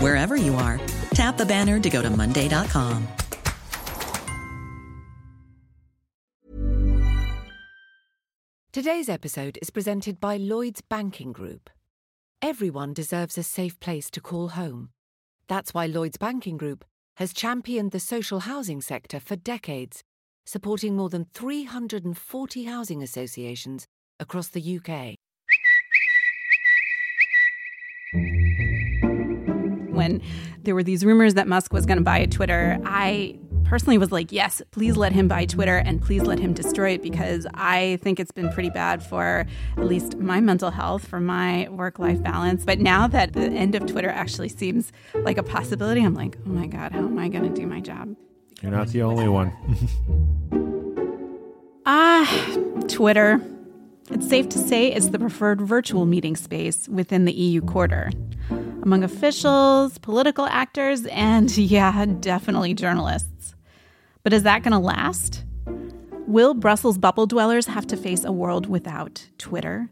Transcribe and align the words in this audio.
wherever 0.00 0.36
you 0.36 0.54
are. 0.56 0.80
Tap 1.14 1.38
the 1.38 1.46
banner 1.46 1.80
to 1.80 1.88
go 1.88 2.02
to 2.02 2.10
Monday.com. 2.10 3.06
Today's 8.72 9.08
episode 9.08 9.58
is 9.60 9.70
presented 9.70 10.20
by 10.20 10.36
Lloyds 10.36 10.80
Banking 10.80 11.32
Group. 11.32 11.70
Everyone 12.40 12.94
deserves 12.94 13.36
a 13.36 13.42
safe 13.42 13.80
place 13.80 14.10
to 14.12 14.20
call 14.20 14.50
home. 14.50 14.90
That's 15.48 15.74
why 15.74 15.86
Lloyds 15.86 16.18
Banking 16.18 16.56
Group 16.56 16.84
has 17.16 17.32
championed 17.32 17.90
the 17.90 17.98
social 17.98 18.40
housing 18.40 18.80
sector 18.80 19.18
for 19.18 19.34
decades, 19.34 20.04
supporting 20.46 20.96
more 20.96 21.08
than 21.08 21.26
340 21.34 22.64
housing 22.64 23.02
associations 23.02 23.88
across 24.20 24.46
the 24.48 24.78
UK. 24.78 25.16
When 30.00 30.22
there 30.62 30.74
were 30.74 30.82
these 30.82 31.04
rumors 31.04 31.34
that 31.34 31.46
Musk 31.46 31.74
was 31.74 31.84
going 31.84 31.98
to 31.98 32.02
buy 32.04 32.24
Twitter, 32.24 32.78
I 32.86 33.38
personally 33.64 33.98
was 33.98 34.10
like, 34.10 34.32
yes, 34.32 34.62
please 34.70 34.96
let 34.96 35.12
him 35.12 35.28
buy 35.28 35.44
Twitter 35.44 35.76
and 35.76 36.00
please 36.00 36.22
let 36.22 36.38
him 36.38 36.54
destroy 36.54 36.92
it 36.92 37.02
because 37.02 37.46
I 37.52 37.98
think 38.00 38.18
it's 38.18 38.32
been 38.32 38.50
pretty 38.50 38.70
bad 38.70 39.02
for 39.02 39.46
at 39.76 39.84
least 39.84 40.16
my 40.16 40.40
mental 40.40 40.70
health, 40.70 41.06
for 41.06 41.20
my 41.20 41.68
work 41.68 41.98
life 41.98 42.22
balance. 42.22 42.64
But 42.64 42.78
now 42.78 43.08
that 43.08 43.34
the 43.34 43.42
end 43.42 43.74
of 43.74 43.84
Twitter 43.84 44.08
actually 44.08 44.48
seems 44.48 44.90
like 45.14 45.36
a 45.36 45.42
possibility, 45.42 46.02
I'm 46.02 46.14
like, 46.14 46.38
oh 46.46 46.48
my 46.48 46.66
God, 46.66 46.92
how 46.92 47.00
am 47.00 47.18
I 47.18 47.28
going 47.28 47.44
to 47.44 47.60
do 47.60 47.66
my 47.66 47.80
job? 47.80 48.16
You're 48.62 48.72
not 48.72 48.88
the 48.88 49.02
only 49.02 49.28
one. 49.28 49.52
Ah, 51.86 52.56
Twitter. 52.88 53.40
It's 54.10 54.28
safe 54.28 54.48
to 54.50 54.58
say 54.58 54.92
it's 54.92 55.08
the 55.08 55.18
preferred 55.18 55.60
virtual 55.60 56.04
meeting 56.04 56.36
space 56.36 56.88
within 56.88 57.24
the 57.24 57.32
EU 57.32 57.62
quarter. 57.62 58.10
Among 58.82 59.04
officials, 59.04 59.98
political 59.98 60.46
actors, 60.46 61.04
and 61.06 61.54
yeah, 61.56 62.06
definitely 62.06 62.74
journalists. 62.74 63.54
But 64.22 64.32
is 64.32 64.42
that 64.44 64.62
going 64.62 64.72
to 64.72 64.78
last? 64.78 65.44
Will 66.26 66.54
Brussels 66.54 66.96
bubble 66.96 67.26
dwellers 67.26 67.66
have 67.66 67.86
to 67.88 67.96
face 67.96 68.24
a 68.24 68.32
world 68.32 68.66
without 68.66 69.26
Twitter? 69.38 69.90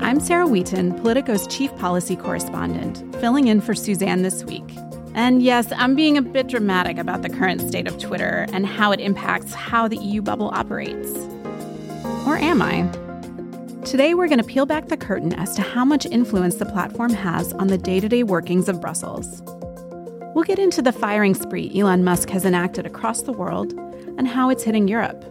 I'm 0.00 0.20
Sarah 0.20 0.46
Wheaton, 0.46 1.00
Politico's 1.00 1.46
chief 1.46 1.74
policy 1.76 2.16
correspondent, 2.16 3.02
filling 3.16 3.48
in 3.48 3.60
for 3.62 3.74
Suzanne 3.74 4.22
this 4.22 4.44
week. 4.44 4.76
And 5.14 5.42
yes, 5.42 5.72
I'm 5.76 5.94
being 5.94 6.18
a 6.18 6.22
bit 6.22 6.48
dramatic 6.48 6.98
about 6.98 7.22
the 7.22 7.30
current 7.30 7.60
state 7.60 7.86
of 7.86 7.98
Twitter 7.98 8.46
and 8.52 8.66
how 8.66 8.92
it 8.92 9.00
impacts 9.00 9.54
how 9.54 9.88
the 9.88 9.96
EU 9.96 10.20
bubble 10.20 10.50
operates. 10.52 11.10
Or 12.26 12.36
am 12.36 12.60
I? 12.60 12.90
Today, 13.84 14.14
we're 14.14 14.28
going 14.28 14.38
to 14.38 14.44
peel 14.44 14.64
back 14.64 14.86
the 14.86 14.96
curtain 14.96 15.34
as 15.34 15.56
to 15.56 15.60
how 15.60 15.84
much 15.84 16.06
influence 16.06 16.54
the 16.54 16.66
platform 16.66 17.12
has 17.12 17.52
on 17.54 17.66
the 17.66 17.76
day 17.76 17.98
to 17.98 18.08
day 18.08 18.22
workings 18.22 18.68
of 18.68 18.80
Brussels. 18.80 19.42
We'll 20.34 20.44
get 20.44 20.60
into 20.60 20.82
the 20.82 20.92
firing 20.92 21.34
spree 21.34 21.70
Elon 21.74 22.04
Musk 22.04 22.30
has 22.30 22.44
enacted 22.44 22.86
across 22.86 23.22
the 23.22 23.32
world 23.32 23.72
and 24.18 24.28
how 24.28 24.50
it's 24.50 24.62
hitting 24.62 24.86
Europe. 24.86 25.24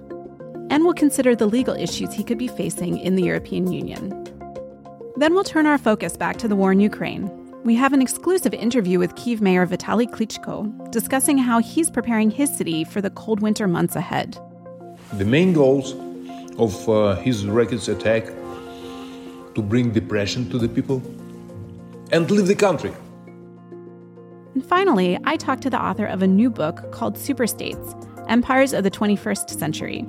And 0.70 0.84
we'll 0.84 0.94
consider 0.94 1.34
the 1.34 1.48
legal 1.48 1.76
issues 1.76 2.14
he 2.14 2.26
could 2.26 2.38
be 2.38 2.50
facing 2.50 2.98
in 2.98 3.16
the 3.16 3.24
European 3.24 3.72
Union. 3.72 4.10
Then 5.16 5.34
we'll 5.34 5.46
turn 5.46 5.66
our 5.66 5.78
focus 5.78 6.18
back 6.18 6.36
to 6.40 6.50
the 6.50 6.56
war 6.56 6.74
in 6.74 6.82
Ukraine. 6.82 7.32
We 7.64 7.76
have 7.76 7.94
an 7.94 8.02
exclusive 8.02 8.54
interview 8.54 9.00
with 9.00 9.16
Kiev 9.16 9.40
Mayor 9.40 9.66
Vitaly 9.66 10.10
Klitschko 10.10 10.92
discussing 10.92 11.38
how 11.38 11.60
he's 11.60 11.90
preparing 11.90 12.30
his 12.30 12.54
city 12.56 12.84
for 12.84 13.00
the 13.00 13.12
cold 13.12 13.40
winter 13.40 13.68
months 13.68 13.96
ahead. 13.96 14.38
The 15.14 15.26
main 15.26 15.54
goals 15.54 15.94
of 16.58 16.90
uh, 16.90 17.16
his 17.16 17.48
rockets 17.48 17.88
attack 17.88 18.26
to 19.56 19.62
bring 19.62 19.92
depression 19.92 20.50
to 20.50 20.58
the 20.58 20.70
people 20.70 21.02
and 22.12 22.30
leave 22.30 22.48
the 22.48 22.56
country. 22.56 22.94
And 24.54 24.66
finally, 24.66 25.18
I 25.24 25.38
talked 25.38 25.64
to 25.64 25.70
the 25.70 25.82
author 25.82 26.06
of 26.06 26.22
a 26.22 26.28
new 26.28 26.50
book 26.50 26.92
called 26.92 27.16
Superstates 27.16 27.96
Empires 28.28 28.74
of 28.74 28.84
the 28.84 28.92
21st 28.92 29.50
Century. 29.50 30.06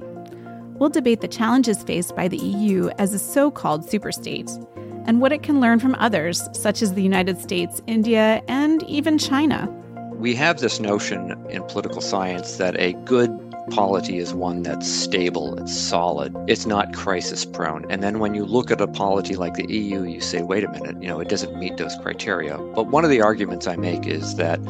We'll 0.74 0.90
debate 0.90 1.20
the 1.20 1.28
challenges 1.28 1.82
faced 1.82 2.16
by 2.16 2.28
the 2.28 2.38
EU 2.38 2.90
as 2.98 3.14
a 3.14 3.18
so 3.18 3.50
called 3.50 3.88
superstate 3.88 4.50
and 5.06 5.20
what 5.20 5.32
it 5.32 5.42
can 5.42 5.60
learn 5.60 5.78
from 5.78 5.94
others, 5.96 6.48
such 6.52 6.82
as 6.82 6.94
the 6.94 7.02
United 7.02 7.40
States, 7.40 7.80
India, 7.86 8.42
and 8.48 8.82
even 8.84 9.18
China. 9.18 9.68
We 10.14 10.34
have 10.36 10.60
this 10.60 10.80
notion 10.80 11.32
in 11.50 11.62
political 11.64 12.00
science 12.00 12.56
that 12.56 12.76
a 12.78 12.92
good 13.04 13.30
polity 13.74 14.18
is 14.18 14.34
one 14.34 14.62
that's 14.62 14.86
stable, 14.86 15.58
it's 15.58 15.74
solid, 15.74 16.36
it's 16.46 16.66
not 16.66 16.92
crisis 16.92 17.46
prone. 17.46 17.90
And 17.90 18.02
then 18.02 18.18
when 18.18 18.34
you 18.34 18.44
look 18.44 18.70
at 18.70 18.80
a 18.80 18.86
polity 18.86 19.34
like 19.34 19.54
the 19.54 19.66
EU, 19.72 20.02
you 20.02 20.20
say, 20.20 20.42
wait 20.42 20.62
a 20.62 20.70
minute, 20.70 21.02
you 21.02 21.08
know, 21.08 21.20
it 21.20 21.28
doesn't 21.28 21.58
meet 21.58 21.78
those 21.78 21.96
criteria. 22.02 22.58
But 22.58 22.88
one 22.88 23.04
of 23.04 23.10
the 23.10 23.22
arguments 23.22 23.66
I 23.66 23.76
make 23.76 24.06
is 24.06 24.36
that 24.36 24.60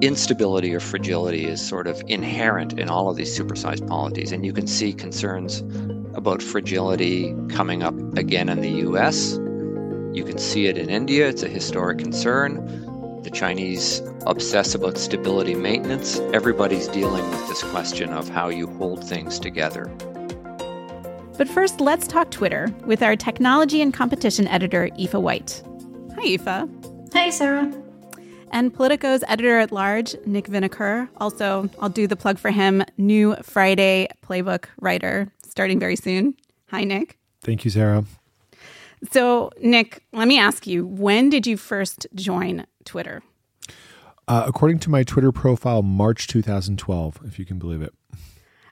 instability 0.00 0.74
or 0.74 0.80
fragility 0.80 1.44
is 1.44 1.60
sort 1.60 1.86
of 1.86 2.02
inherent 2.08 2.78
in 2.78 2.88
all 2.88 3.10
of 3.10 3.16
these 3.16 3.38
supersized 3.38 3.86
polities. 3.86 4.32
And 4.32 4.44
you 4.46 4.54
can 4.54 4.66
see 4.66 4.94
concerns 4.94 5.60
about 6.14 6.42
fragility 6.42 7.34
coming 7.50 7.82
up 7.82 7.94
again 8.16 8.48
in 8.48 8.62
the 8.62 8.88
US. 8.88 9.34
You 10.14 10.24
can 10.24 10.38
see 10.38 10.66
it 10.66 10.78
in 10.78 10.88
India, 10.88 11.28
it's 11.28 11.42
a 11.42 11.48
historic 11.48 11.98
concern. 11.98 12.56
The 13.26 13.32
Chinese 13.32 14.02
obsess 14.24 14.76
about 14.76 14.96
stability 14.96 15.56
maintenance. 15.56 16.20
Everybody's 16.32 16.86
dealing 16.86 17.28
with 17.28 17.48
this 17.48 17.60
question 17.64 18.10
of 18.10 18.28
how 18.28 18.50
you 18.50 18.68
hold 18.68 19.02
things 19.02 19.40
together. 19.40 19.86
But 21.36 21.48
first, 21.48 21.80
let's 21.80 22.06
talk 22.06 22.30
Twitter 22.30 22.72
with 22.84 23.02
our 23.02 23.16
technology 23.16 23.82
and 23.82 23.92
competition 23.92 24.46
editor, 24.46 24.90
Aoife 24.96 25.14
White. 25.14 25.60
Hi, 26.14 26.36
Aoife. 26.36 26.68
Hey, 27.12 27.32
Sarah. 27.32 27.68
And 28.52 28.72
Politico's 28.72 29.24
editor 29.26 29.58
at 29.58 29.72
large, 29.72 30.14
Nick 30.24 30.46
Vinocur. 30.46 31.08
Also, 31.16 31.68
I'll 31.80 31.88
do 31.88 32.06
the 32.06 32.14
plug 32.14 32.38
for 32.38 32.52
him, 32.52 32.84
new 32.96 33.34
Friday 33.42 34.06
playbook 34.24 34.66
writer 34.80 35.32
starting 35.44 35.80
very 35.80 35.96
soon. 35.96 36.36
Hi, 36.70 36.84
Nick. 36.84 37.18
Thank 37.40 37.64
you, 37.64 37.72
Sarah. 37.72 38.04
So, 39.10 39.50
Nick, 39.60 40.04
let 40.12 40.28
me 40.28 40.38
ask 40.38 40.64
you 40.64 40.86
when 40.86 41.28
did 41.28 41.44
you 41.44 41.56
first 41.56 42.06
join 42.14 42.64
Twitter? 42.86 43.22
Uh, 44.28 44.44
according 44.46 44.78
to 44.80 44.90
my 44.90 45.04
Twitter 45.04 45.30
profile, 45.30 45.82
March 45.82 46.26
2012, 46.26 47.20
if 47.24 47.38
you 47.38 47.44
can 47.44 47.58
believe 47.58 47.82
it. 47.82 47.94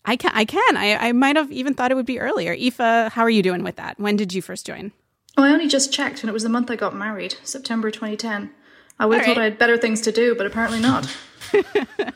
I 0.04 0.16
can. 0.16 0.32
I 0.34 0.44
can. 0.44 0.76
I, 0.76 0.96
I 0.96 1.12
might 1.12 1.36
have 1.36 1.50
even 1.52 1.74
thought 1.74 1.90
it 1.90 1.94
would 1.94 2.06
be 2.06 2.18
earlier. 2.18 2.52
Aoife, 2.52 3.12
how 3.12 3.22
are 3.22 3.30
you 3.30 3.42
doing 3.42 3.62
with 3.62 3.76
that? 3.76 3.98
When 3.98 4.16
did 4.16 4.34
you 4.34 4.42
first 4.42 4.66
join? 4.66 4.92
Oh, 5.36 5.42
I 5.42 5.50
only 5.50 5.68
just 5.68 5.92
checked, 5.92 6.22
and 6.22 6.30
it 6.30 6.32
was 6.32 6.42
the 6.42 6.48
month 6.48 6.70
I 6.70 6.76
got 6.76 6.94
married, 6.94 7.36
September 7.42 7.90
2010. 7.90 8.50
I 8.98 9.06
would 9.06 9.18
have 9.18 9.28
All 9.28 9.34
thought 9.34 9.40
I 9.40 9.44
had 9.44 9.58
better 9.58 9.76
things 9.76 10.00
to 10.02 10.12
do, 10.12 10.34
but 10.34 10.46
apparently 10.46 10.80
not. 10.80 11.14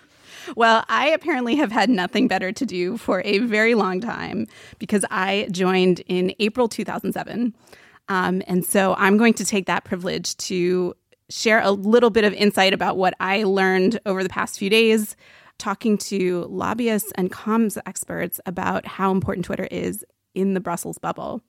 Well, 0.56 0.84
I 0.88 1.08
apparently 1.08 1.56
have 1.56 1.72
had 1.72 1.90
nothing 1.90 2.28
better 2.28 2.52
to 2.52 2.66
do 2.66 2.96
for 2.96 3.22
a 3.24 3.38
very 3.38 3.74
long 3.74 4.00
time 4.00 4.46
because 4.78 5.04
I 5.10 5.48
joined 5.50 6.00
in 6.06 6.34
April 6.38 6.68
2007. 6.68 7.54
Um, 8.08 8.42
and 8.46 8.64
so 8.64 8.94
I'm 8.96 9.18
going 9.18 9.34
to 9.34 9.44
take 9.44 9.66
that 9.66 9.84
privilege 9.84 10.36
to 10.38 10.94
share 11.30 11.60
a 11.60 11.70
little 11.70 12.10
bit 12.10 12.24
of 12.24 12.32
insight 12.32 12.72
about 12.72 12.96
what 12.96 13.14
I 13.20 13.44
learned 13.44 14.00
over 14.06 14.22
the 14.22 14.28
past 14.28 14.58
few 14.58 14.70
days, 14.70 15.16
talking 15.58 15.98
to 15.98 16.46
lobbyists 16.48 17.12
and 17.16 17.30
comms 17.30 17.76
experts 17.86 18.40
about 18.46 18.86
how 18.86 19.10
important 19.10 19.44
Twitter 19.44 19.68
is 19.70 20.04
in 20.34 20.54
the 20.54 20.60
Brussels 20.60 20.98
bubble. 20.98 21.42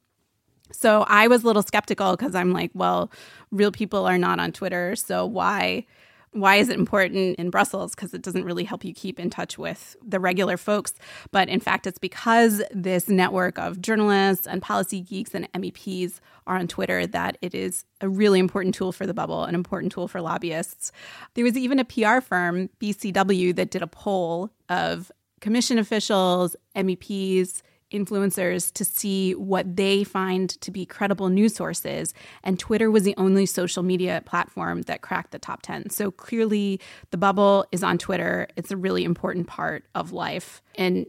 So 0.71 1.03
I 1.07 1.27
was 1.27 1.43
a 1.43 1.47
little 1.47 1.63
skeptical 1.63 2.15
because 2.15 2.35
I'm 2.35 2.51
like, 2.51 2.71
well, 2.73 3.11
real 3.51 3.71
people 3.71 4.05
are 4.05 4.17
not 4.17 4.39
on 4.39 4.51
Twitter, 4.51 4.95
so 4.95 5.25
why? 5.25 5.85
Why 6.31 6.57
is 6.57 6.69
it 6.69 6.77
important 6.77 7.39
in 7.39 7.49
Brussels? 7.49 7.95
Because 7.95 8.13
it 8.13 8.21
doesn't 8.21 8.45
really 8.45 8.63
help 8.63 8.85
you 8.85 8.93
keep 8.93 9.19
in 9.19 9.29
touch 9.29 9.57
with 9.57 9.95
the 10.05 10.19
regular 10.19 10.57
folks. 10.57 10.93
But 11.31 11.49
in 11.49 11.59
fact, 11.59 11.87
it's 11.87 11.97
because 11.97 12.61
this 12.71 13.09
network 13.09 13.57
of 13.57 13.81
journalists 13.81 14.45
and 14.45 14.61
policy 14.61 15.01
geeks 15.01 15.33
and 15.33 15.51
MEPs 15.53 16.19
are 16.45 16.57
on 16.57 16.67
Twitter 16.67 17.07
that 17.07 17.37
it 17.41 17.55
is 17.55 17.85
a 18.01 18.07
really 18.07 18.39
important 18.39 18.75
tool 18.75 18.91
for 18.91 19.07
the 19.07 19.13
bubble, 19.13 19.43
an 19.43 19.55
important 19.55 19.91
tool 19.91 20.07
for 20.07 20.21
lobbyists. 20.21 20.91
There 21.33 21.43
was 21.43 21.57
even 21.57 21.79
a 21.79 21.85
PR 21.85 22.19
firm, 22.19 22.69
BCW, 22.79 23.55
that 23.55 23.71
did 23.71 23.81
a 23.81 23.87
poll 23.87 24.51
of 24.69 25.11
commission 25.41 25.79
officials, 25.79 26.55
MEPs, 26.75 27.61
influencers 27.91 28.71
to 28.73 28.85
see 28.85 29.33
what 29.35 29.75
they 29.75 30.03
find 30.03 30.49
to 30.61 30.71
be 30.71 30.85
credible 30.85 31.29
news 31.29 31.55
sources. 31.55 32.13
And 32.43 32.59
Twitter 32.59 32.91
was 32.91 33.03
the 33.03 33.15
only 33.17 33.45
social 33.45 33.83
media 33.83 34.21
platform 34.25 34.83
that 34.83 35.01
cracked 35.01 35.31
the 35.31 35.39
top 35.39 35.61
10. 35.61 35.89
So 35.89 36.11
clearly, 36.11 36.79
the 37.11 37.17
bubble 37.17 37.65
is 37.71 37.83
on 37.83 37.97
Twitter. 37.97 38.47
It's 38.55 38.71
a 38.71 38.77
really 38.77 39.03
important 39.03 39.47
part 39.47 39.85
of 39.95 40.11
life. 40.11 40.61
And 40.75 41.05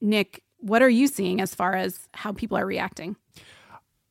Nick, 0.00 0.42
what 0.58 0.82
are 0.82 0.88
you 0.88 1.06
seeing 1.06 1.40
as 1.40 1.54
far 1.54 1.74
as 1.74 2.08
how 2.14 2.32
people 2.32 2.56
are 2.56 2.66
reacting? 2.66 3.16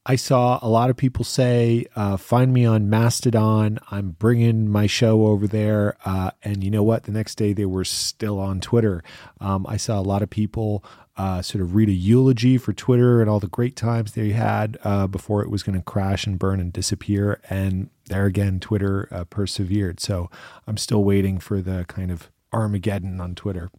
I 0.05 0.15
saw 0.15 0.57
a 0.61 0.69
lot 0.69 0.89
of 0.89 0.97
people 0.97 1.23
say, 1.23 1.85
uh, 1.95 2.17
find 2.17 2.51
me 2.51 2.65
on 2.65 2.89
Mastodon. 2.89 3.77
I'm 3.91 4.11
bringing 4.11 4.67
my 4.67 4.87
show 4.87 5.27
over 5.27 5.45
there. 5.45 5.97
Uh, 6.03 6.31
and 6.41 6.63
you 6.63 6.71
know 6.71 6.81
what? 6.81 7.03
The 7.03 7.11
next 7.11 7.35
day 7.35 7.53
they 7.53 7.65
were 7.65 7.83
still 7.83 8.39
on 8.39 8.59
Twitter. 8.59 9.03
Um, 9.39 9.67
I 9.69 9.77
saw 9.77 9.99
a 9.99 10.01
lot 10.01 10.23
of 10.23 10.29
people 10.29 10.83
uh, 11.19 11.41
sort 11.41 11.61
of 11.61 11.75
read 11.75 11.89
a 11.89 11.93
eulogy 11.93 12.57
for 12.57 12.71
Twitter 12.71 13.19
and 13.19 13.29
all 13.29 13.41
the 13.41 13.47
great 13.47 13.75
times 13.75 14.13
they 14.13 14.29
had 14.29 14.77
uh, 14.85 15.05
before 15.05 15.41
it 15.41 15.51
was 15.51 15.63
going 15.63 15.77
to 15.77 15.83
crash 15.83 16.25
and 16.25 16.39
burn 16.39 16.61
and 16.61 16.71
disappear. 16.71 17.41
And 17.49 17.89
there 18.05 18.25
again, 18.25 18.61
Twitter 18.61 19.09
uh, 19.11 19.25
persevered. 19.25 19.99
So 19.99 20.29
I'm 20.65 20.77
still 20.77 21.03
waiting 21.03 21.37
for 21.39 21.61
the 21.61 21.83
kind 21.89 22.09
of 22.09 22.31
Armageddon 22.53 23.19
on 23.19 23.35
Twitter. 23.35 23.69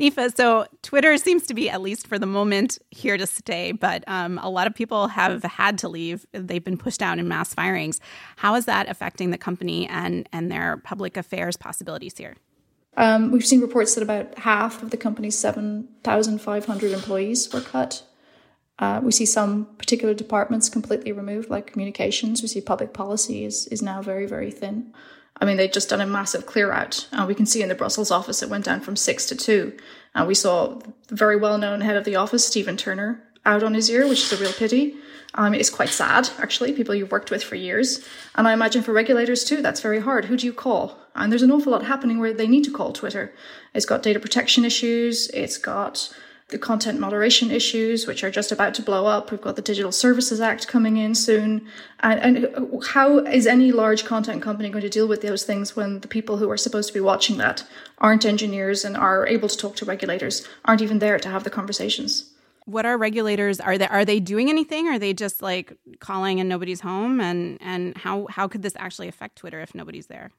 Aoife, 0.00 0.34
so 0.34 0.66
Twitter 0.82 1.16
seems 1.18 1.46
to 1.46 1.54
be, 1.54 1.70
at 1.70 1.80
least 1.80 2.08
for 2.08 2.18
the 2.18 2.26
moment, 2.26 2.78
here 2.90 3.16
to 3.16 3.26
stay, 3.26 3.70
but 3.70 4.02
um, 4.08 4.38
a 4.42 4.50
lot 4.50 4.66
of 4.66 4.74
people 4.74 5.06
have 5.06 5.44
had 5.44 5.78
to 5.78 5.88
leave. 5.88 6.26
They've 6.32 6.64
been 6.64 6.78
pushed 6.78 7.00
out 7.00 7.20
in 7.20 7.28
mass 7.28 7.54
firings. 7.54 8.00
How 8.36 8.56
is 8.56 8.64
that 8.64 8.88
affecting 8.88 9.30
the 9.30 9.38
company 9.38 9.86
and, 9.86 10.28
and 10.32 10.50
their 10.50 10.78
public 10.78 11.16
affairs 11.16 11.56
possibilities 11.56 12.16
here? 12.18 12.34
Um, 12.96 13.30
we've 13.30 13.46
seen 13.46 13.60
reports 13.60 13.94
that 13.94 14.02
about 14.02 14.38
half 14.38 14.82
of 14.82 14.90
the 14.90 14.96
company's 14.96 15.38
7,500 15.38 16.92
employees 16.92 17.52
were 17.52 17.60
cut. 17.60 18.02
Uh, 18.78 19.00
we 19.02 19.12
see 19.12 19.26
some 19.26 19.66
particular 19.78 20.14
departments 20.14 20.68
completely 20.68 21.12
removed, 21.12 21.50
like 21.50 21.72
communications. 21.72 22.42
We 22.42 22.48
see 22.48 22.60
public 22.60 22.92
policy 22.92 23.44
is, 23.44 23.66
is 23.68 23.82
now 23.82 24.02
very, 24.02 24.26
very 24.26 24.50
thin. 24.50 24.92
I 25.38 25.44
mean, 25.44 25.56
they've 25.56 25.72
just 25.72 25.90
done 25.90 26.00
a 26.00 26.06
massive 26.06 26.46
clear 26.46 26.72
out. 26.72 27.06
Uh, 27.12 27.26
we 27.28 27.34
can 27.34 27.46
see 27.46 27.62
in 27.62 27.68
the 27.68 27.74
Brussels 27.74 28.10
office 28.10 28.42
it 28.42 28.48
went 28.48 28.64
down 28.64 28.80
from 28.80 28.96
six 28.96 29.26
to 29.26 29.36
two. 29.36 29.76
Uh, 30.14 30.24
we 30.26 30.34
saw 30.34 30.78
the 31.08 31.14
very 31.14 31.36
well 31.36 31.58
known 31.58 31.82
head 31.82 31.96
of 31.96 32.04
the 32.04 32.16
office, 32.16 32.46
Stephen 32.46 32.76
Turner, 32.76 33.22
out 33.46 33.62
on 33.62 33.74
his 33.74 33.88
ear, 33.88 34.06
which 34.06 34.20
is 34.20 34.32
a 34.32 34.42
real 34.42 34.52
pity. 34.52 34.96
Um, 35.34 35.54
it's 35.54 35.70
quite 35.70 35.90
sad, 35.90 36.28
actually, 36.38 36.72
people 36.72 36.94
you've 36.94 37.12
worked 37.12 37.30
with 37.30 37.42
for 37.42 37.56
years. 37.56 38.06
And 38.34 38.48
I 38.48 38.52
imagine 38.52 38.82
for 38.82 38.92
regulators 38.92 39.44
too, 39.44 39.60
that's 39.62 39.80
very 39.80 40.00
hard. 40.00 40.26
Who 40.26 40.36
do 40.36 40.46
you 40.46 40.52
call? 40.52 40.98
And 41.14 41.30
there's 41.30 41.42
an 41.42 41.50
awful 41.50 41.72
lot 41.72 41.84
happening 41.84 42.18
where 42.18 42.32
they 42.32 42.46
need 42.46 42.64
to 42.64 42.72
call 42.72 42.92
Twitter. 42.92 43.34
It's 43.74 43.86
got 43.86 44.02
data 44.02 44.20
protection 44.20 44.64
issues, 44.64 45.28
it's 45.28 45.58
got 45.58 46.14
the 46.48 46.58
content 46.58 47.00
moderation 47.00 47.50
issues, 47.50 48.06
which 48.06 48.22
are 48.22 48.30
just 48.30 48.52
about 48.52 48.72
to 48.74 48.82
blow 48.82 49.06
up. 49.06 49.32
We've 49.32 49.40
got 49.40 49.56
the 49.56 49.62
Digital 49.62 49.90
Services 49.90 50.40
Act 50.40 50.68
coming 50.68 50.96
in 50.96 51.16
soon. 51.16 51.66
And, 52.00 52.20
and, 52.20 52.84
how 52.90 53.18
is 53.18 53.48
any 53.48 53.72
large 53.72 54.04
content 54.04 54.42
company 54.42 54.70
going 54.70 54.82
to 54.82 54.88
deal 54.88 55.08
with 55.08 55.22
those 55.22 55.42
things 55.42 55.74
when 55.74 56.00
the 56.00 56.08
people 56.08 56.36
who 56.36 56.48
are 56.48 56.56
supposed 56.56 56.86
to 56.88 56.94
be 56.94 57.00
watching 57.00 57.38
that 57.38 57.66
aren't 57.98 58.24
engineers 58.24 58.84
and 58.84 58.96
are 58.96 59.26
able 59.26 59.48
to 59.48 59.56
talk 59.56 59.74
to 59.76 59.84
regulators, 59.84 60.46
aren't 60.64 60.82
even 60.82 61.00
there 61.00 61.18
to 61.18 61.28
have 61.28 61.42
the 61.42 61.50
conversations? 61.50 62.30
What 62.66 62.84
are 62.84 62.98
regulators? 62.98 63.58
Are 63.60 63.78
they 63.78 63.88
are 63.88 64.04
they 64.04 64.20
doing 64.20 64.50
anything? 64.50 64.86
Are 64.88 64.98
they 64.98 65.14
just 65.14 65.40
like 65.40 65.72
calling 65.98 66.40
and 66.40 66.48
nobody's 66.48 66.80
home? 66.80 67.20
And 67.20 67.58
and 67.60 67.96
how 67.96 68.26
how 68.26 68.46
could 68.48 68.62
this 68.62 68.74
actually 68.76 69.08
affect 69.08 69.36
Twitter 69.36 69.60
if 69.60 69.74
nobody's 69.74 70.06
there? 70.08 70.30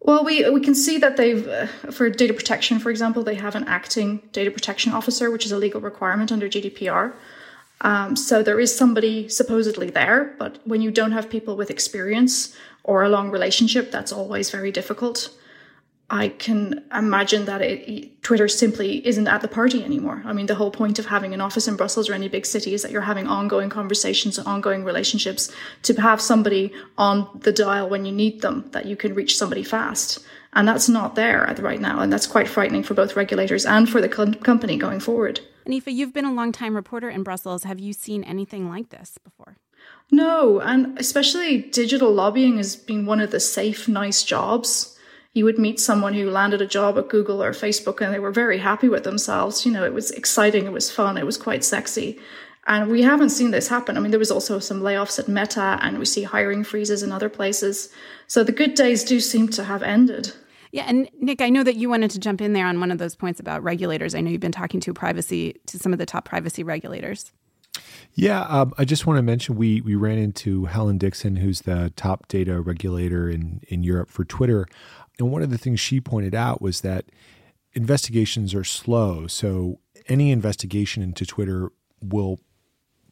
Well, 0.00 0.24
we 0.24 0.48
we 0.50 0.60
can 0.60 0.74
see 0.74 0.98
that 0.98 1.16
they've 1.16 1.46
uh, 1.46 1.66
for 1.90 2.10
data 2.10 2.34
protection, 2.34 2.78
for 2.78 2.90
example, 2.90 3.22
they 3.22 3.34
have 3.36 3.54
an 3.54 3.64
acting 3.64 4.20
data 4.32 4.50
protection 4.50 4.92
officer, 4.92 5.30
which 5.30 5.46
is 5.46 5.52
a 5.52 5.58
legal 5.58 5.80
requirement 5.80 6.30
under 6.30 6.48
GDPR. 6.48 7.14
Um, 7.80 8.16
so 8.16 8.42
there 8.42 8.58
is 8.58 8.76
somebody 8.76 9.28
supposedly 9.28 9.90
there, 9.90 10.34
but 10.38 10.58
when 10.64 10.82
you 10.82 10.90
don't 10.90 11.12
have 11.12 11.30
people 11.30 11.56
with 11.56 11.70
experience 11.70 12.56
or 12.82 13.04
a 13.04 13.08
long 13.08 13.30
relationship, 13.30 13.92
that's 13.92 14.12
always 14.12 14.50
very 14.50 14.72
difficult. 14.72 15.30
I 16.10 16.28
can 16.30 16.84
imagine 16.94 17.44
that 17.44 17.60
it, 17.60 18.22
Twitter 18.22 18.48
simply 18.48 19.06
isn't 19.06 19.28
at 19.28 19.42
the 19.42 19.48
party 19.48 19.84
anymore. 19.84 20.22
I 20.24 20.32
mean, 20.32 20.46
the 20.46 20.54
whole 20.54 20.70
point 20.70 20.98
of 20.98 21.04
having 21.04 21.34
an 21.34 21.42
office 21.42 21.68
in 21.68 21.76
Brussels 21.76 22.08
or 22.08 22.14
any 22.14 22.28
big 22.28 22.46
city 22.46 22.72
is 22.72 22.80
that 22.82 22.90
you're 22.90 23.02
having 23.02 23.26
ongoing 23.26 23.68
conversations 23.68 24.38
and 24.38 24.46
ongoing 24.46 24.84
relationships 24.84 25.52
to 25.82 26.00
have 26.00 26.22
somebody 26.22 26.72
on 26.96 27.28
the 27.40 27.52
dial 27.52 27.90
when 27.90 28.06
you 28.06 28.12
need 28.12 28.40
them, 28.40 28.64
that 28.72 28.86
you 28.86 28.96
can 28.96 29.12
reach 29.12 29.36
somebody 29.36 29.62
fast. 29.62 30.24
And 30.54 30.66
that's 30.66 30.88
not 30.88 31.14
there 31.14 31.54
right 31.58 31.80
now. 31.80 32.00
And 32.00 32.10
that's 32.10 32.26
quite 32.26 32.48
frightening 32.48 32.82
for 32.82 32.94
both 32.94 33.14
regulators 33.14 33.66
and 33.66 33.88
for 33.88 34.00
the 34.00 34.08
co- 34.08 34.32
company 34.32 34.78
going 34.78 35.00
forward. 35.00 35.40
Anifa, 35.66 35.92
you've 35.92 36.14
been 36.14 36.24
a 36.24 36.32
long 36.32 36.52
time 36.52 36.74
reporter 36.74 37.10
in 37.10 37.22
Brussels. 37.22 37.64
Have 37.64 37.78
you 37.78 37.92
seen 37.92 38.24
anything 38.24 38.70
like 38.70 38.88
this 38.88 39.18
before? 39.22 39.58
No. 40.10 40.60
And 40.60 40.98
especially 40.98 41.58
digital 41.58 42.10
lobbying 42.10 42.56
has 42.56 42.76
been 42.76 43.04
one 43.04 43.20
of 43.20 43.30
the 43.30 43.40
safe, 43.40 43.88
nice 43.88 44.24
jobs 44.24 44.94
you 45.38 45.44
would 45.44 45.58
meet 45.58 45.78
someone 45.78 46.14
who 46.14 46.28
landed 46.28 46.60
a 46.60 46.66
job 46.66 46.98
at 46.98 47.08
Google 47.08 47.40
or 47.40 47.52
Facebook 47.52 48.00
and 48.00 48.12
they 48.12 48.18
were 48.18 48.32
very 48.32 48.58
happy 48.58 48.88
with 48.88 49.04
themselves. 49.04 49.64
You 49.64 49.70
know, 49.70 49.84
it 49.84 49.94
was 49.94 50.10
exciting, 50.10 50.66
it 50.66 50.72
was 50.72 50.90
fun, 50.90 51.16
it 51.16 51.24
was 51.24 51.36
quite 51.36 51.62
sexy. 51.62 52.18
And 52.66 52.90
we 52.90 53.02
haven't 53.02 53.30
seen 53.30 53.52
this 53.52 53.68
happen. 53.68 53.96
I 53.96 54.00
mean, 54.00 54.10
there 54.10 54.18
was 54.18 54.32
also 54.32 54.58
some 54.58 54.80
layoffs 54.80 55.20
at 55.20 55.28
Meta 55.28 55.78
and 55.80 55.96
we 55.96 56.04
see 56.04 56.24
hiring 56.24 56.64
freezes 56.64 57.04
in 57.04 57.12
other 57.12 57.28
places. 57.28 57.88
So 58.26 58.42
the 58.42 58.50
good 58.50 58.74
days 58.74 59.04
do 59.04 59.20
seem 59.20 59.48
to 59.50 59.62
have 59.62 59.84
ended. 59.84 60.32
Yeah, 60.72 60.84
and 60.88 61.08
Nick, 61.20 61.40
I 61.40 61.50
know 61.50 61.62
that 61.62 61.76
you 61.76 61.88
wanted 61.88 62.10
to 62.10 62.18
jump 62.18 62.40
in 62.40 62.52
there 62.52 62.66
on 62.66 62.80
one 62.80 62.90
of 62.90 62.98
those 62.98 63.14
points 63.14 63.38
about 63.38 63.62
regulators. 63.62 64.16
I 64.16 64.20
know 64.20 64.30
you've 64.30 64.40
been 64.40 64.50
talking 64.52 64.80
to 64.80 64.92
privacy 64.92 65.54
to 65.66 65.78
some 65.78 65.92
of 65.92 66.00
the 66.00 66.04
top 66.04 66.24
privacy 66.24 66.64
regulators. 66.64 67.32
Yeah, 68.14 68.42
um, 68.42 68.74
I 68.76 68.84
just 68.84 69.06
want 69.06 69.18
to 69.18 69.22
mention 69.22 69.54
we 69.56 69.80
we 69.80 69.94
ran 69.94 70.18
into 70.18 70.64
Helen 70.64 70.98
Dixon, 70.98 71.36
who's 71.36 71.62
the 71.62 71.92
top 71.94 72.26
data 72.28 72.60
regulator 72.60 73.30
in 73.30 73.60
in 73.68 73.82
Europe 73.82 74.10
for 74.10 74.24
Twitter, 74.24 74.66
and 75.18 75.30
one 75.30 75.42
of 75.42 75.50
the 75.50 75.58
things 75.58 75.80
she 75.80 76.00
pointed 76.00 76.34
out 76.34 76.62
was 76.62 76.80
that 76.82 77.06
investigations 77.72 78.54
are 78.54 78.64
slow. 78.64 79.26
So 79.26 79.80
any 80.08 80.30
investigation 80.30 81.02
into 81.02 81.26
Twitter 81.26 81.70
will 82.00 82.40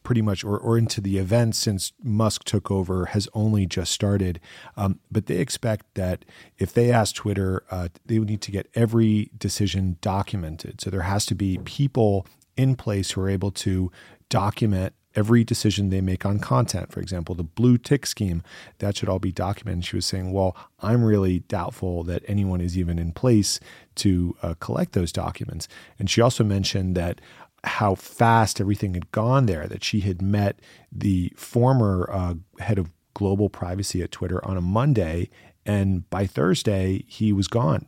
pretty 0.02 0.22
much, 0.22 0.44
or, 0.44 0.56
or 0.56 0.78
into 0.78 1.00
the 1.00 1.18
events 1.18 1.58
since 1.58 1.92
Musk 2.00 2.44
took 2.44 2.70
over, 2.70 3.06
has 3.06 3.28
only 3.34 3.66
just 3.66 3.90
started. 3.90 4.38
Um, 4.76 5.00
but 5.10 5.26
they 5.26 5.38
expect 5.38 5.86
that 5.94 6.24
if 6.58 6.72
they 6.72 6.92
ask 6.92 7.16
Twitter, 7.16 7.64
uh, 7.72 7.88
they 8.04 8.20
would 8.20 8.28
need 8.28 8.40
to 8.42 8.52
get 8.52 8.68
every 8.74 9.32
decision 9.36 9.96
documented. 10.00 10.80
So 10.80 10.90
there 10.90 11.02
has 11.02 11.26
to 11.26 11.34
be 11.34 11.58
people 11.64 12.24
in 12.56 12.76
place 12.76 13.10
who 13.10 13.20
are 13.22 13.28
able 13.28 13.50
to 13.50 13.90
document 14.28 14.94
every 15.16 15.42
decision 15.42 15.88
they 15.88 16.00
make 16.00 16.24
on 16.24 16.38
content. 16.38 16.92
For 16.92 17.00
example, 17.00 17.34
the 17.34 17.42
blue 17.42 17.78
tick 17.78 18.06
scheme, 18.06 18.42
that 18.78 18.96
should 18.96 19.08
all 19.08 19.18
be 19.18 19.32
documented. 19.32 19.84
She 19.84 19.96
was 19.96 20.06
saying, 20.06 20.32
well, 20.32 20.56
I'm 20.80 21.02
really 21.02 21.40
doubtful 21.40 22.04
that 22.04 22.22
anyone 22.28 22.60
is 22.60 22.78
even 22.78 22.98
in 22.98 23.12
place 23.12 23.58
to 23.96 24.36
uh, 24.42 24.54
collect 24.60 24.92
those 24.92 25.10
documents. 25.10 25.66
And 25.98 26.08
she 26.08 26.20
also 26.20 26.44
mentioned 26.44 26.94
that 26.96 27.20
how 27.64 27.94
fast 27.96 28.60
everything 28.60 28.94
had 28.94 29.10
gone 29.10 29.46
there, 29.46 29.66
that 29.66 29.82
she 29.82 30.00
had 30.00 30.22
met 30.22 30.60
the 30.92 31.32
former 31.36 32.08
uh, 32.12 32.34
head 32.60 32.78
of 32.78 32.92
global 33.14 33.48
privacy 33.48 34.02
at 34.02 34.12
Twitter 34.12 34.44
on 34.44 34.56
a 34.56 34.60
Monday. 34.60 35.30
And 35.64 36.08
by 36.10 36.26
Thursday, 36.26 37.04
he 37.08 37.32
was 37.32 37.48
gone. 37.48 37.86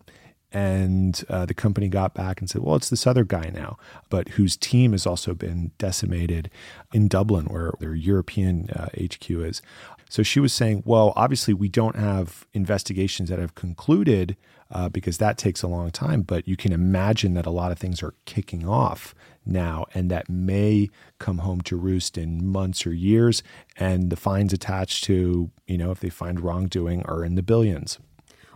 And 0.50 1.23
uh, 1.28 1.45
the 1.45 1.55
company 1.55 1.88
got 1.88 2.14
back 2.14 2.40
and 2.40 2.49
said, 2.49 2.62
well, 2.62 2.76
it's 2.76 2.88
this 2.88 3.07
other 3.07 3.25
guy 3.25 3.50
now, 3.52 3.76
but 4.09 4.31
whose 4.31 4.57
team 4.57 4.93
has 4.93 5.07
also 5.07 5.35
been 5.35 5.73
decimated 5.76 6.50
in 6.93 7.09
Dublin, 7.09 7.47
where 7.47 7.73
their 7.81 7.95
European 7.95 8.71
uh, 8.71 8.88
HQ 8.99 9.31
is. 9.31 9.61
So 10.09 10.23
she 10.23 10.40
was 10.40 10.55
saying, 10.55 10.85
well, 10.87 11.12
obviously, 11.17 11.52
we 11.52 11.69
don't 11.69 11.97
have 11.97 12.47
investigations 12.55 13.28
that 13.28 13.38
have 13.38 13.55
concluded 13.55 14.37
uh, 14.71 14.88
because 14.88 15.19
that 15.19 15.38
takes 15.38 15.62
a 15.62 15.69
long 15.69 15.90
time, 15.90 16.23
but 16.23 16.47
you 16.47 16.57
can 16.57 16.73
imagine 16.73 17.35
that 17.35 17.47
a 17.47 17.50
lot 17.50 17.73
of 17.73 17.78
things 17.78 18.02
are 18.02 18.14
kicking 18.25 18.67
off 18.67 19.14
now 19.47 19.87
and 19.95 20.11
that 20.11 20.28
may 20.28 20.90
come 21.19 21.38
home 21.38 21.61
to 21.62 21.76
roost 21.76 22.19
in 22.19 22.47
months 22.47 22.87
or 22.87 22.93
years. 22.93 23.43
And 23.76 24.11
the 24.11 24.17
fines 24.17 24.52
attached 24.52 25.05
to, 25.05 25.50
you 25.67 25.78
know, 25.78 25.90
if 25.90 26.00
they 26.00 26.11
find 26.11 26.40
wrongdoing 26.40 27.02
are 27.05 27.25
in 27.25 27.35
the 27.35 27.43
billions. 27.43 27.99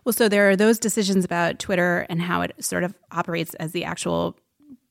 Well, 0.04 0.12
so 0.12 0.28
there 0.28 0.50
are 0.50 0.56
those 0.56 0.78
decisions 0.78 1.25
about 1.25 1.59
Twitter 1.59 2.06
and 2.09 2.21
how 2.21 2.42
it 2.42 2.52
sort 2.62 2.85
of 2.85 2.94
operates 3.12 3.54
as 3.54 3.73
the 3.73 3.85
actual 3.85 4.37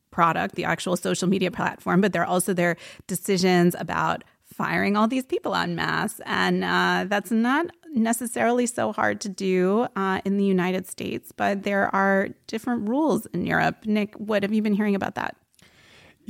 product, 0.10 0.56
the 0.56 0.63
actual 0.63 0.96
social 0.96 1.27
media 1.27 1.51
platform, 1.51 2.01
but 2.01 2.13
there 2.13 2.22
are 2.22 2.27
also 2.27 2.53
their 2.53 2.77
decisions 3.08 3.75
about 3.77 4.24
firing 4.46 4.96
all 4.96 5.08
these 5.08 5.25
people 5.25 5.56
en 5.56 5.75
masse. 5.75 6.20
And 6.25 6.63
uh, 6.63 7.06
that's 7.08 7.32
not 7.32 7.68
necessarily 7.94 8.65
so 8.65 8.91
hard 8.94 9.20
to 9.22 9.30
do 9.30 9.88
uh, 9.96 10.22
in 10.24 10.38
the 10.38 10.46
United 10.46 10.88
States, 10.88 11.32
but 11.36 11.63
there 11.63 11.94
are 11.96 12.30
different 12.48 12.88
rules 12.88 13.25
in 13.27 13.46
Europe. 13.46 13.86
Nick, 13.86 14.13
what 14.15 14.44
have 14.44 14.53
you 14.53 14.62
been 14.62 14.74
hearing 14.74 14.96
about 14.96 15.15
that? 15.15 15.36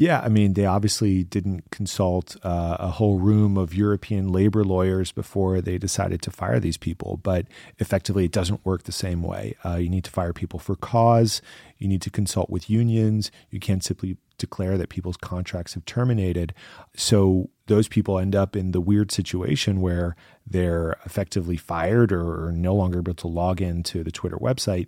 Yeah, 0.02 0.20
I 0.22 0.30
mean, 0.30 0.54
they 0.54 0.66
obviously 0.66 1.24
didn't 1.24 1.70
consult 1.70 2.36
uh, 2.42 2.76
a 2.80 2.88
whole 2.88 3.20
room 3.20 3.56
of 3.56 3.76
European 3.76 4.30
labor 4.30 4.64
lawyers 4.64 5.12
before 5.12 5.62
they 5.62 5.78
decided 5.78 6.24
to 6.24 6.32
fire 6.32 6.60
these 6.60 6.76
people. 6.76 7.20
But 7.22 7.46
effectively, 7.78 8.26
it 8.26 8.32
doesn't 8.32 8.66
work 8.66 8.86
the 8.86 8.92
same 8.92 9.22
way. 9.22 9.56
Uh, 9.64 9.76
you 9.76 9.90
need 9.90 10.04
to 10.06 10.10
fire 10.10 10.34
people 10.34 10.58
for 10.58 10.76
cause. 10.76 11.40
You 11.78 11.88
need 11.88 12.02
to 12.02 12.10
consult 12.10 12.50
with 12.50 12.68
unions. 12.68 13.30
You 13.52 13.60
can't 13.60 13.84
simply 13.84 14.18
declare 14.40 14.76
that 14.76 14.90
people's 14.90 15.18
contracts 15.18 15.76
have 15.76 15.86
terminated. 15.86 16.56
So 16.96 17.52
those 17.68 17.88
people 17.88 18.18
end 18.18 18.36
up 18.36 18.56
in 18.56 18.72
the 18.72 18.82
weird 18.82 19.12
situation 19.12 19.82
where 19.82 20.16
they're 20.48 20.98
effectively 21.06 21.58
fired 21.58 22.12
or 22.12 22.52
no 22.52 22.74
longer 22.74 22.98
able 23.00 23.14
to 23.14 23.28
log 23.28 23.62
into 23.62 24.04
the 24.04 24.12
Twitter 24.12 24.38
website. 24.38 24.88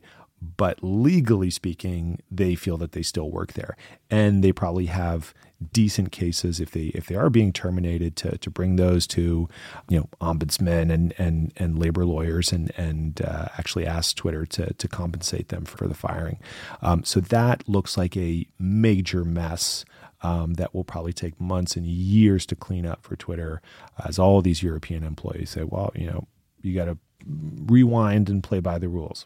But 0.58 0.80
legally 0.82 1.50
speaking, 1.50 2.20
they 2.30 2.56
feel 2.56 2.78
that 2.78 2.92
they 2.92 3.02
still 3.02 3.32
work 3.32 3.54
there, 3.54 3.78
and 4.10 4.44
they 4.44 4.52
probably 4.52 4.88
have 4.88 5.34
decent 5.72 6.12
cases 6.12 6.60
if 6.60 6.72
they 6.72 6.88
if 6.88 7.08
they 7.08 7.16
are 7.16 7.30
being 7.30 7.54
terminated 7.54 8.16
to 8.18 8.38
to 8.40 8.50
bring 8.50 8.76
those 8.76 9.08
to 9.08 9.48
you 9.90 10.00
know 10.00 10.10
ombudsmen 10.20 10.92
and 10.92 11.14
and 11.18 11.54
and 11.56 11.80
labor 11.80 12.06
lawyers 12.06 12.52
and 12.52 12.72
and 12.78 13.22
uh, 13.22 13.48
actually 13.58 13.86
ask 13.86 14.16
Twitter 14.16 14.46
to 14.46 14.74
to 14.74 14.88
compensate 14.88 15.50
them 15.50 15.66
for 15.66 15.88
the 15.88 15.94
firing. 15.94 16.40
Um, 16.82 17.04
so 17.04 17.20
that 17.22 17.68
looks 17.70 17.98
like 17.98 18.18
a 18.18 18.46
major 18.60 19.24
mess. 19.24 19.86
Um, 20.26 20.54
that 20.54 20.74
will 20.74 20.86
probably 20.86 21.12
take 21.12 21.38
months 21.42 21.76
and 21.76 21.86
years 21.86 22.46
to 22.46 22.56
clean 22.56 22.86
up 22.86 23.04
for 23.04 23.18
Twitter, 23.18 23.62
as 24.06 24.18
all 24.18 24.42
these 24.42 24.64
European 24.64 25.04
employees 25.04 25.50
say, 25.50 25.66
"Well, 25.66 25.92
you 25.96 26.08
know, 26.08 26.28
you 26.62 26.74
got 26.74 26.86
to 26.86 26.98
rewind 27.26 28.30
and 28.30 28.42
play 28.42 28.62
by 28.62 28.80
the 28.80 28.88
rules." 28.88 29.26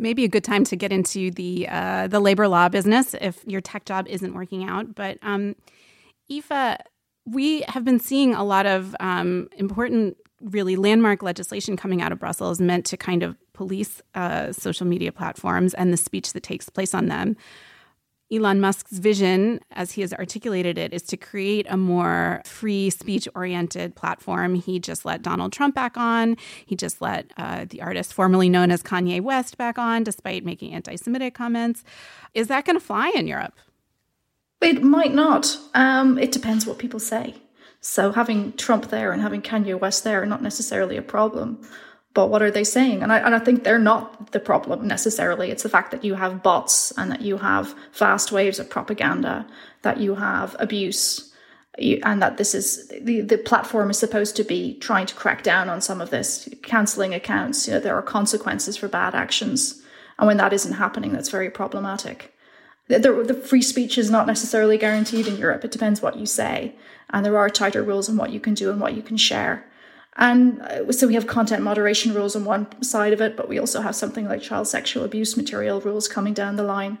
Maybe 0.00 0.24
a 0.24 0.28
good 0.28 0.44
time 0.44 0.64
to 0.64 0.76
get 0.76 0.92
into 0.92 1.30
the 1.30 1.68
uh, 1.68 2.08
the 2.08 2.20
labor 2.20 2.48
law 2.48 2.68
business 2.68 3.14
if 3.20 3.44
your 3.46 3.60
tech 3.60 3.84
job 3.84 4.06
isn't 4.08 4.34
working 4.34 4.64
out. 4.64 4.94
But 4.94 5.18
um, 5.22 5.54
we 7.26 7.62
have 7.68 7.84
been 7.84 8.00
seeing 8.00 8.34
a 8.34 8.44
lot 8.44 8.66
of 8.66 8.96
um, 9.00 9.48
important, 9.56 10.16
really 10.40 10.76
landmark 10.76 11.22
legislation 11.22 11.76
coming 11.76 12.02
out 12.02 12.12
of 12.12 12.18
Brussels 12.18 12.60
meant 12.60 12.86
to 12.86 12.96
kind 12.96 13.22
of 13.22 13.36
police 13.52 14.00
uh, 14.14 14.52
social 14.52 14.86
media 14.86 15.12
platforms 15.12 15.74
and 15.74 15.92
the 15.92 15.96
speech 15.96 16.32
that 16.32 16.42
takes 16.42 16.68
place 16.68 16.94
on 16.94 17.06
them. 17.06 17.36
Elon 18.32 18.60
Musk's 18.60 18.92
vision, 18.92 19.60
as 19.72 19.92
he 19.92 20.02
has 20.02 20.12
articulated 20.12 20.78
it, 20.78 20.94
is 20.94 21.02
to 21.02 21.16
create 21.16 21.66
a 21.68 21.76
more 21.76 22.42
free 22.44 22.88
speech 22.90 23.26
oriented 23.34 23.96
platform. 23.96 24.54
He 24.54 24.78
just 24.78 25.04
let 25.04 25.22
Donald 25.22 25.52
Trump 25.52 25.74
back 25.74 25.96
on. 25.96 26.36
He 26.64 26.76
just 26.76 27.02
let 27.02 27.32
uh, 27.36 27.66
the 27.68 27.82
artist 27.82 28.14
formerly 28.14 28.48
known 28.48 28.70
as 28.70 28.82
Kanye 28.82 29.20
West 29.20 29.58
back 29.58 29.78
on, 29.78 30.04
despite 30.04 30.44
making 30.44 30.72
anti 30.72 30.94
Semitic 30.96 31.34
comments. 31.34 31.82
Is 32.34 32.46
that 32.48 32.64
going 32.64 32.76
to 32.76 32.84
fly 32.84 33.10
in 33.14 33.26
Europe? 33.26 33.54
It 34.60 34.82
might 34.82 35.14
not. 35.14 35.56
Um, 35.74 36.18
it 36.18 36.32
depends 36.32 36.66
what 36.66 36.78
people 36.78 37.00
say. 37.00 37.34
So 37.80 38.12
having 38.12 38.52
Trump 38.52 38.90
there 38.90 39.10
and 39.10 39.22
having 39.22 39.40
Kanye 39.42 39.78
West 39.78 40.04
there 40.04 40.22
are 40.22 40.26
not 40.26 40.42
necessarily 40.42 40.96
a 40.96 41.02
problem 41.02 41.66
but 42.12 42.28
what 42.28 42.42
are 42.42 42.50
they 42.50 42.64
saying? 42.64 43.02
And 43.02 43.12
I, 43.12 43.18
and 43.18 43.34
I 43.34 43.38
think 43.38 43.62
they're 43.62 43.78
not 43.78 44.32
the 44.32 44.40
problem 44.40 44.86
necessarily. 44.86 45.50
It's 45.50 45.62
the 45.62 45.68
fact 45.68 45.92
that 45.92 46.04
you 46.04 46.14
have 46.14 46.42
bots 46.42 46.92
and 46.96 47.10
that 47.10 47.22
you 47.22 47.38
have 47.38 47.74
fast 47.92 48.32
waves 48.32 48.58
of 48.58 48.68
propaganda, 48.68 49.46
that 49.82 49.98
you 49.98 50.16
have 50.16 50.56
abuse, 50.58 51.32
and 51.78 52.20
that 52.20 52.36
this 52.36 52.54
is 52.54 52.88
the, 53.00 53.20
the 53.20 53.38
platform 53.38 53.90
is 53.90 53.98
supposed 53.98 54.34
to 54.36 54.44
be 54.44 54.74
trying 54.80 55.06
to 55.06 55.14
crack 55.14 55.44
down 55.44 55.68
on 55.68 55.80
some 55.80 56.00
of 56.00 56.10
this, 56.10 56.48
canceling 56.62 57.14
accounts. 57.14 57.68
You 57.68 57.74
know, 57.74 57.80
there 57.80 57.96
are 57.96 58.02
consequences 58.02 58.76
for 58.76 58.88
bad 58.88 59.14
actions. 59.14 59.80
And 60.18 60.26
when 60.26 60.36
that 60.38 60.52
isn't 60.52 60.74
happening, 60.74 61.12
that's 61.12 61.30
very 61.30 61.48
problematic. 61.48 62.34
The, 62.88 62.98
the, 62.98 63.12
the 63.22 63.34
free 63.34 63.62
speech 63.62 63.96
is 63.96 64.10
not 64.10 64.26
necessarily 64.26 64.76
guaranteed 64.76 65.28
in 65.28 65.36
Europe. 65.36 65.64
It 65.64 65.70
depends 65.70 66.02
what 66.02 66.16
you 66.16 66.26
say. 66.26 66.74
And 67.10 67.24
there 67.24 67.38
are 67.38 67.48
tighter 67.48 67.84
rules 67.84 68.08
on 68.08 68.16
what 68.16 68.30
you 68.30 68.40
can 68.40 68.54
do 68.54 68.70
and 68.70 68.80
what 68.80 68.94
you 68.94 69.02
can 69.02 69.16
share. 69.16 69.64
And 70.16 70.60
uh, 70.62 70.92
so 70.92 71.06
we 71.06 71.14
have 71.14 71.26
content 71.26 71.62
moderation 71.62 72.14
rules 72.14 72.34
on 72.36 72.44
one 72.44 72.82
side 72.82 73.12
of 73.12 73.20
it, 73.20 73.36
but 73.36 73.48
we 73.48 73.58
also 73.58 73.80
have 73.80 73.94
something 73.94 74.26
like 74.26 74.42
child 74.42 74.68
sexual 74.68 75.04
abuse 75.04 75.36
material 75.36 75.80
rules 75.80 76.08
coming 76.08 76.34
down 76.34 76.56
the 76.56 76.62
line. 76.62 76.98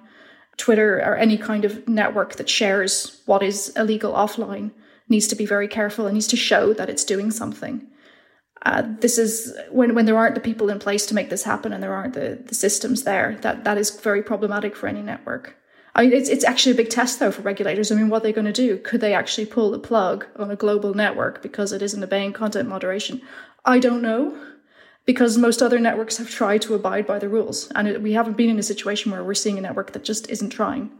Twitter 0.56 0.98
or 0.98 1.16
any 1.16 1.38
kind 1.38 1.64
of 1.64 1.88
network 1.88 2.36
that 2.36 2.48
shares 2.48 3.22
what 3.24 3.42
is 3.42 3.70
illegal 3.76 4.12
offline 4.12 4.70
needs 5.08 5.26
to 5.26 5.34
be 5.34 5.46
very 5.46 5.66
careful 5.66 6.06
and 6.06 6.14
needs 6.14 6.26
to 6.28 6.36
show 6.36 6.72
that 6.74 6.90
it's 6.90 7.04
doing 7.04 7.30
something. 7.30 7.86
Uh, 8.62 8.82
this 9.00 9.16
is 9.16 9.56
when 9.70 9.94
when 9.94 10.04
there 10.04 10.18
aren't 10.18 10.34
the 10.34 10.40
people 10.40 10.68
in 10.68 10.78
place 10.78 11.06
to 11.06 11.14
make 11.14 11.30
this 11.30 11.44
happen 11.44 11.72
and 11.72 11.82
there 11.82 11.94
aren't 11.94 12.12
the, 12.12 12.38
the 12.44 12.54
systems 12.54 13.04
there 13.04 13.38
that 13.40 13.64
that 13.64 13.78
is 13.78 13.98
very 14.00 14.22
problematic 14.22 14.76
for 14.76 14.86
any 14.86 15.00
network. 15.00 15.56
I 15.94 16.02
mean, 16.02 16.12
it's, 16.12 16.28
it's 16.28 16.44
actually 16.44 16.72
a 16.72 16.76
big 16.76 16.90
test 16.90 17.18
though 17.18 17.32
for 17.32 17.42
regulators. 17.42 17.90
I 17.90 17.94
mean, 17.94 18.08
what 18.08 18.18
are 18.18 18.24
they 18.24 18.32
going 18.32 18.46
to 18.46 18.52
do? 18.52 18.78
Could 18.78 19.00
they 19.00 19.14
actually 19.14 19.46
pull 19.46 19.70
the 19.70 19.78
plug 19.78 20.26
on 20.36 20.50
a 20.50 20.56
global 20.56 20.94
network 20.94 21.42
because 21.42 21.72
it 21.72 21.82
isn't 21.82 22.02
obeying 22.02 22.32
content 22.32 22.68
moderation? 22.68 23.20
I 23.64 23.78
don't 23.78 24.02
know 24.02 24.38
because 25.06 25.36
most 25.36 25.62
other 25.62 25.80
networks 25.80 26.18
have 26.18 26.30
tried 26.30 26.62
to 26.62 26.74
abide 26.74 27.06
by 27.06 27.18
the 27.18 27.28
rules. 27.28 27.70
And 27.74 27.88
it, 27.88 28.02
we 28.02 28.12
haven't 28.12 28.36
been 28.36 28.50
in 28.50 28.58
a 28.58 28.62
situation 28.62 29.10
where 29.10 29.24
we're 29.24 29.34
seeing 29.34 29.58
a 29.58 29.60
network 29.60 29.92
that 29.92 30.04
just 30.04 30.28
isn't 30.30 30.50
trying 30.50 30.90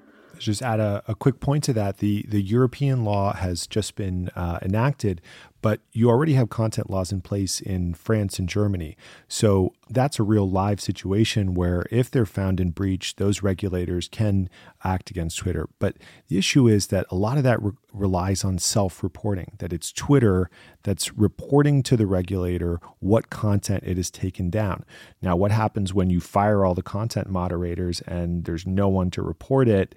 just 0.40 0.62
add 0.62 0.80
a, 0.80 1.02
a, 1.06 1.14
quick 1.14 1.40
point 1.40 1.64
to 1.64 1.72
that. 1.74 1.98
The 1.98 2.24
the 2.28 2.40
European 2.40 3.04
law 3.04 3.34
has 3.34 3.66
just 3.66 3.94
been 3.94 4.30
uh, 4.34 4.58
enacted, 4.62 5.20
but 5.62 5.80
you 5.92 6.08
already 6.08 6.34
have 6.34 6.48
content 6.48 6.90
laws 6.90 7.12
in 7.12 7.20
place 7.20 7.60
in 7.60 7.94
France 7.94 8.38
and 8.38 8.48
Germany. 8.48 8.96
So 9.28 9.72
that's 9.88 10.18
a 10.18 10.22
real 10.22 10.48
live 10.48 10.80
situation 10.80 11.54
where 11.54 11.84
if 11.90 12.10
they're 12.10 12.26
found 12.26 12.60
in 12.60 12.70
breach, 12.70 13.16
those 13.16 13.42
regulators 13.42 14.08
can 14.08 14.48
act 14.84 15.10
against 15.10 15.38
Twitter. 15.38 15.68
But 15.78 15.96
the 16.28 16.38
issue 16.38 16.66
is 16.68 16.86
that 16.88 17.06
a 17.10 17.14
lot 17.14 17.36
of 17.36 17.44
that 17.44 17.62
re- 17.62 17.72
relies 17.92 18.44
on 18.44 18.58
self 18.58 19.02
reporting, 19.02 19.52
that 19.58 19.72
it's 19.72 19.92
Twitter 19.92 20.50
that's 20.82 21.12
reporting 21.12 21.82
to 21.82 21.96
the 21.96 22.06
regulator 22.06 22.80
what 23.00 23.30
content 23.30 23.84
it 23.86 23.96
has 23.96 24.10
taken 24.10 24.48
down. 24.50 24.84
Now, 25.20 25.36
what 25.36 25.50
happens 25.50 25.92
when 25.92 26.10
you 26.10 26.20
fire 26.20 26.64
all 26.64 26.74
the 26.74 26.82
content 26.82 27.28
moderators 27.28 28.00
and 28.02 28.44
there's 28.44 28.66
no 28.66 28.88
one 28.88 29.10
to 29.10 29.22
report 29.22 29.68
it? 29.68 29.94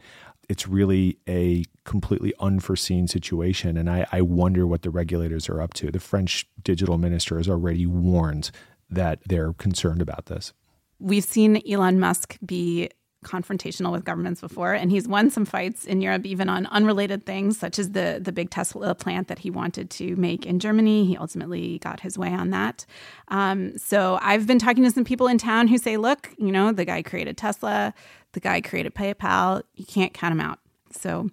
It's 0.50 0.68
really 0.68 1.18
a 1.28 1.64
completely 1.86 2.34
unforeseen 2.40 3.08
situation. 3.08 3.78
And 3.78 3.90
I, 3.90 4.06
I 4.12 4.22
wonder 4.22 4.68
what 4.68 4.82
the 4.82 4.90
regulators 4.90 5.50
are 5.50 5.62
up 5.62 5.74
to. 5.76 5.92
The 5.92 6.00
French 6.00 6.48
digital 6.64 6.98
minister 6.98 7.38
has 7.38 7.50
already 7.50 7.86
warned 7.86 8.52
that 8.90 9.20
they're 9.26 9.54
concerned 9.54 10.02
about 10.02 10.28
this. 10.28 10.54
We've 11.00 11.24
seen 11.24 11.62
Elon 11.70 12.00
Musk 12.00 12.38
be 12.46 12.90
confrontational 13.24 13.92
with 13.92 14.03
governments 14.03 14.42
before, 14.42 14.74
and 14.74 14.92
he's 14.92 15.08
won 15.08 15.30
some 15.30 15.46
fights 15.46 15.86
in 15.86 16.01
Europe, 16.01 16.25
even 16.25 16.50
on 16.50 16.65
unrelated 16.68 17.25
things, 17.25 17.58
such 17.58 17.80
as 17.80 17.92
the 17.92 18.20
the 18.22 18.32
big 18.32 18.50
Tesla 18.50 18.94
plant 18.94 19.27
that 19.27 19.39
he 19.39 19.50
wanted 19.50 19.89
to 19.92 20.15
make 20.15 20.46
in 20.46 20.60
Germany. 20.60 21.06
He 21.06 21.18
ultimately 21.18 21.80
got 21.80 22.01
his 22.01 22.18
way 22.18 22.30
on 22.30 22.51
that. 22.51 22.86
Um, 23.30 23.77
so 23.77 24.20
I've 24.22 24.46
been 24.46 24.60
talking 24.60 24.84
to 24.84 24.92
some 24.92 25.06
people 25.06 25.27
in 25.27 25.38
town 25.38 25.68
who 25.68 25.77
say, 25.77 25.98
"Look, 25.98 26.30
you 26.38 26.51
know, 26.51 26.72
the 26.72 26.86
guy 26.86 27.01
created 27.01 27.38
Tesla. 27.38 27.94
The 28.34 28.39
guy 28.39 28.62
created 28.62 28.94
PayPal. 28.94 29.63
You 29.75 29.86
can't 29.86 30.13
count 30.13 30.34
him 30.34 30.42
out. 30.42 30.60
So 30.92 31.30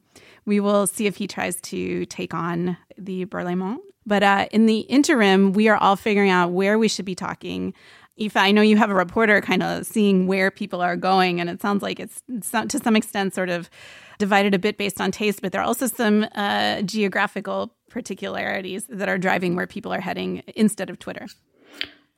we 0.46 0.60
will 0.60 0.86
see 0.86 1.06
if 1.06 1.16
he 1.16 1.26
tries 1.26 1.60
to 1.62 2.06
take 2.06 2.34
on 2.34 2.76
the 2.96 3.24
Parliament. 3.26 3.82
But 4.06 4.22
uh, 4.22 4.48
in 4.50 4.66
the 4.66 4.80
interim, 4.80 5.52
we 5.52 5.68
are 5.68 5.76
all 5.76 5.96
figuring 5.96 6.30
out 6.30 6.52
where 6.52 6.78
we 6.78 6.88
should 6.88 7.04
be 7.04 7.14
talking. 7.14 7.74
Aoife, 8.20 8.36
I 8.36 8.50
know 8.50 8.62
you 8.62 8.76
have 8.76 8.90
a 8.90 8.94
reporter 8.94 9.40
kind 9.40 9.62
of 9.62 9.86
seeing 9.86 10.26
where 10.26 10.50
people 10.50 10.80
are 10.80 10.96
going, 10.96 11.40
and 11.40 11.48
it 11.48 11.62
sounds 11.62 11.82
like 11.82 11.98
it's 11.98 12.22
to 12.52 12.78
some 12.78 12.96
extent 12.96 13.34
sort 13.34 13.48
of 13.48 13.70
divided 14.18 14.54
a 14.54 14.58
bit 14.58 14.76
based 14.76 15.00
on 15.00 15.10
taste, 15.10 15.40
but 15.40 15.52
there 15.52 15.60
are 15.60 15.64
also 15.64 15.86
some 15.86 16.26
uh, 16.34 16.82
geographical 16.82 17.74
particularities 17.88 18.84
that 18.88 19.08
are 19.08 19.18
driving 19.18 19.56
where 19.56 19.66
people 19.66 19.92
are 19.92 20.00
heading 20.00 20.42
instead 20.54 20.90
of 20.90 20.98
Twitter. 20.98 21.26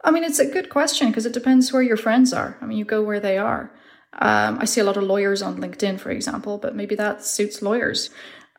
I 0.04 0.10
mean, 0.10 0.24
it's 0.24 0.40
a 0.40 0.46
good 0.46 0.68
question 0.68 1.08
because 1.08 1.26
it 1.26 1.32
depends 1.32 1.72
where 1.72 1.82
your 1.82 1.96
friends 1.96 2.32
are. 2.32 2.58
I 2.60 2.66
mean, 2.66 2.76
you 2.76 2.84
go 2.84 3.02
where 3.02 3.20
they 3.20 3.38
are. 3.38 3.72
Um, 4.14 4.58
I 4.60 4.64
see 4.64 4.80
a 4.80 4.84
lot 4.84 4.96
of 4.96 5.04
lawyers 5.04 5.40
on 5.40 5.58
LinkedIn, 5.58 6.00
for 6.00 6.10
example, 6.10 6.58
but 6.58 6.74
maybe 6.74 6.96
that 6.96 7.24
suits 7.24 7.62
lawyers. 7.62 8.10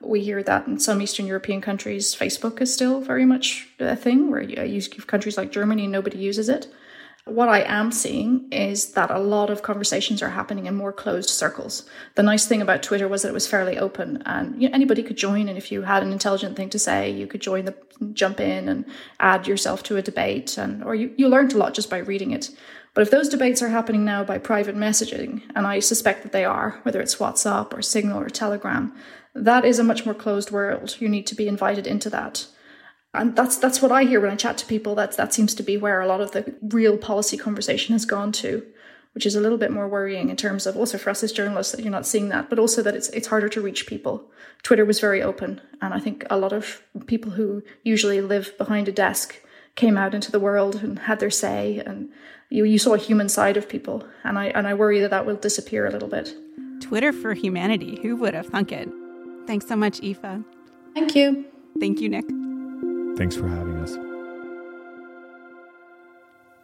We 0.01 0.21
hear 0.21 0.41
that 0.43 0.67
in 0.67 0.79
some 0.79 1.01
Eastern 1.01 1.27
European 1.27 1.61
countries, 1.61 2.15
Facebook 2.15 2.61
is 2.61 2.73
still 2.73 3.01
very 3.01 3.25
much 3.25 3.67
a 3.79 3.95
thing 3.95 4.31
where 4.31 4.41
you 4.41 4.63
use 4.63 4.87
countries 4.87 5.37
like 5.37 5.51
Germany, 5.51 5.85
nobody 5.85 6.17
uses 6.17 6.49
it. 6.49 6.67
What 7.25 7.47
I 7.47 7.61
am 7.61 7.93
seeing 7.93 8.51
is 8.51 8.91
that 8.93 9.09
a 9.09 9.17
lot 9.17 9.49
of 9.49 9.61
conversations 9.61 10.21
are 10.21 10.31
happening 10.31 10.65
in 10.65 10.75
more 10.75 10.91
closed 10.91 11.29
circles. 11.29 11.85
The 12.15 12.23
nice 12.23 12.45
thing 12.45 12.61
about 12.61 12.83
Twitter 12.83 13.07
was 13.07 13.21
that 13.21 13.29
it 13.29 13.33
was 13.33 13.47
fairly 13.47 13.77
open 13.77 14.21
and 14.25 14.61
you 14.61 14.67
know, 14.67 14.75
anybody 14.75 15.03
could 15.03 15.15
join. 15.15 15.47
And 15.47 15.57
if 15.57 15.71
you 15.71 15.83
had 15.83 16.03
an 16.03 16.11
intelligent 16.11 16.57
thing 16.57 16.69
to 16.71 16.79
say, 16.79 17.09
you 17.09 17.25
could 17.25 17.39
join 17.39 17.63
the, 17.63 17.75
jump 18.11 18.41
in 18.41 18.67
and 18.67 18.83
add 19.21 19.47
yourself 19.47 19.83
to 19.83 19.95
a 19.95 20.01
debate. 20.01 20.57
And, 20.57 20.83
or 20.83 20.95
you, 20.95 21.13
you 21.15 21.29
learned 21.29 21.53
a 21.53 21.57
lot 21.57 21.73
just 21.73 21.89
by 21.89 21.99
reading 21.99 22.31
it. 22.31 22.49
But 22.93 23.03
if 23.03 23.09
those 23.09 23.29
debates 23.29 23.61
are 23.61 23.69
happening 23.69 24.03
now 24.03 24.25
by 24.25 24.37
private 24.37 24.75
messaging, 24.75 25.43
and 25.55 25.65
I 25.65 25.79
suspect 25.79 26.23
that 26.23 26.33
they 26.33 26.43
are, 26.43 26.81
whether 26.83 26.99
it's 26.99 27.15
WhatsApp 27.15 27.73
or 27.73 27.81
Signal 27.81 28.21
or 28.21 28.29
Telegram, 28.29 28.93
that 29.33 29.63
is 29.63 29.79
a 29.79 29.83
much 29.83 30.05
more 30.05 30.13
closed 30.13 30.51
world. 30.51 30.97
You 30.99 31.07
need 31.07 31.25
to 31.27 31.35
be 31.35 31.47
invited 31.47 31.87
into 31.87 32.09
that. 32.11 32.47
And 33.13 33.35
that's 33.35 33.57
that's 33.57 33.81
what 33.81 33.91
I 33.91 34.03
hear 34.03 34.19
when 34.19 34.31
I 34.31 34.35
chat 34.35 34.57
to 34.59 34.65
people. 34.65 34.95
That 34.95 35.15
that 35.17 35.33
seems 35.33 35.53
to 35.55 35.63
be 35.63 35.77
where 35.77 36.01
a 36.01 36.07
lot 36.07 36.21
of 36.21 36.31
the 36.31 36.55
real 36.61 36.97
policy 36.97 37.37
conversation 37.37 37.93
has 37.93 38.05
gone 38.05 38.31
to, 38.33 38.65
which 39.13 39.25
is 39.25 39.35
a 39.35 39.41
little 39.41 39.57
bit 39.57 39.71
more 39.71 39.87
worrying 39.87 40.29
in 40.29 40.35
terms 40.35 40.65
of 40.65 40.75
also 40.75 40.97
for 40.97 41.11
us 41.11 41.23
as 41.23 41.31
journalists 41.31 41.73
that 41.73 41.81
you're 41.83 41.91
not 41.91 42.07
seeing 42.07 42.29
that, 42.29 42.49
but 42.49 42.57
also 42.57 42.81
that 42.81 42.95
it's 42.95 43.09
it's 43.09 43.27
harder 43.27 43.49
to 43.49 43.61
reach 43.61 43.85
people. 43.85 44.31
Twitter 44.63 44.85
was 44.85 44.99
very 44.99 45.21
open, 45.21 45.61
and 45.81 45.93
I 45.93 45.99
think 45.99 46.25
a 46.29 46.37
lot 46.37 46.53
of 46.53 46.81
people 47.05 47.31
who 47.31 47.61
usually 47.83 48.21
live 48.21 48.57
behind 48.57 48.87
a 48.87 48.91
desk 48.91 49.35
came 49.75 49.97
out 49.97 50.13
into 50.13 50.31
the 50.31 50.39
world 50.39 50.75
and 50.83 50.99
had 50.99 51.19
their 51.19 51.31
say 51.31 51.81
and 51.85 52.11
you, 52.49 52.63
you 52.63 52.77
saw 52.77 52.93
a 52.93 52.99
human 52.99 53.27
side 53.27 53.57
of 53.57 53.67
people 53.67 54.05
and 54.23 54.37
I 54.37 54.45
and 54.47 54.67
I 54.67 54.73
worry 54.75 54.99
that 54.99 55.09
that 55.09 55.25
will 55.25 55.35
disappear 55.35 55.85
a 55.85 55.91
little 55.91 56.07
bit. 56.09 56.35
Twitter 56.79 57.11
for 57.11 57.33
humanity, 57.33 57.99
who 58.01 58.15
would 58.17 58.33
have 58.33 58.47
thunk 58.47 58.71
it? 58.71 58.89
Thanks 59.47 59.67
so 59.67 59.75
much, 59.75 59.99
Aoife. 60.01 60.43
Thank 60.93 61.15
you. 61.15 61.45
Thank 61.79 61.99
you, 61.99 62.09
Nick. 62.09 62.42
Thanks 63.17 63.35
for 63.35 63.47
having 63.47 63.77
us. 63.77 63.95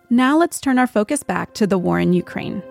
Now 0.10 0.38
let's 0.38 0.60
turn 0.60 0.79
our 0.79 0.88
focus 0.88 1.22
back 1.22 1.53
to 1.53 1.68
the 1.68 1.77
war 1.77 2.00
in 2.00 2.13
Ukraine. 2.13 2.63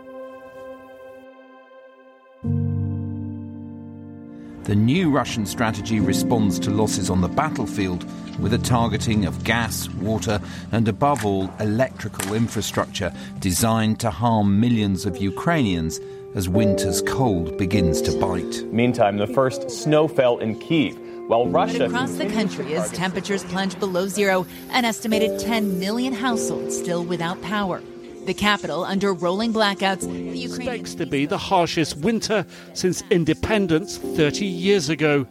The 4.64 4.74
new 4.74 5.10
Russian 5.10 5.46
strategy 5.46 5.98
responds 5.98 6.58
to 6.58 6.70
losses 6.70 7.08
on 7.08 7.22
the 7.22 7.28
battlefield 7.28 8.04
with 8.38 8.52
a 8.52 8.58
targeting 8.58 9.24
of 9.24 9.42
gas, 9.42 9.88
water, 9.88 10.40
and 10.72 10.86
above 10.88 11.24
all, 11.24 11.50
electrical 11.58 12.34
infrastructure 12.34 13.10
designed 13.38 13.98
to 14.00 14.10
harm 14.10 14.60
millions 14.60 15.06
of 15.06 15.16
Ukrainians 15.16 16.00
as 16.34 16.48
winter's 16.50 17.00
cold 17.02 17.56
begins 17.56 18.02
to 18.02 18.12
bite. 18.18 18.62
Meantime, 18.72 19.16
the 19.16 19.26
first 19.26 19.70
snow 19.70 20.06
fell 20.06 20.36
in 20.38 20.58
Kiev. 20.58 20.98
While 21.28 21.46
Russia 21.46 21.84
across 21.84 22.12
the 22.12 22.24
country 22.24 22.74
as 22.74 22.90
temperatures 22.90 23.44
plunge 23.44 23.78
below 23.78 24.08
zero, 24.08 24.46
an 24.70 24.86
estimated 24.86 25.38
10 25.38 25.78
million 25.78 26.14
households 26.14 26.74
still 26.74 27.04
without 27.04 27.40
power. 27.42 27.82
The 28.24 28.32
capital 28.32 28.82
under 28.82 29.12
rolling 29.12 29.52
blackouts. 29.52 30.00
The 30.00 30.38
Ukraine 30.38 30.68
expects 30.68 30.94
to 30.94 31.04
be 31.04 31.26
the 31.26 31.36
harshest 31.36 31.98
winter 31.98 32.46
since 32.72 33.02
independence 33.10 33.98
30 33.98 34.46
years 34.46 34.88
ago. 34.88 35.26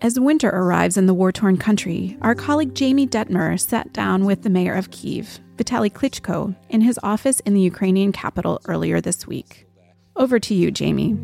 As 0.00 0.18
winter 0.18 0.48
arrives 0.48 0.96
in 0.96 1.06
the 1.06 1.14
war 1.14 1.30
torn 1.30 1.58
country, 1.58 2.18
our 2.20 2.34
colleague 2.34 2.74
Jamie 2.74 3.06
Detmer 3.06 3.60
sat 3.60 3.92
down 3.92 4.24
with 4.24 4.42
the 4.42 4.50
mayor 4.50 4.74
of 4.74 4.90
Kiev, 4.90 5.38
Vitaly 5.58 5.92
Klitschko, 5.92 6.56
in 6.70 6.80
his 6.80 6.98
office 7.04 7.38
in 7.40 7.54
the 7.54 7.60
Ukrainian 7.60 8.10
capital 8.10 8.60
earlier 8.64 9.00
this 9.00 9.28
week. 9.28 9.68
Over 10.16 10.40
to 10.40 10.54
you, 10.54 10.72
Jamie. 10.72 11.16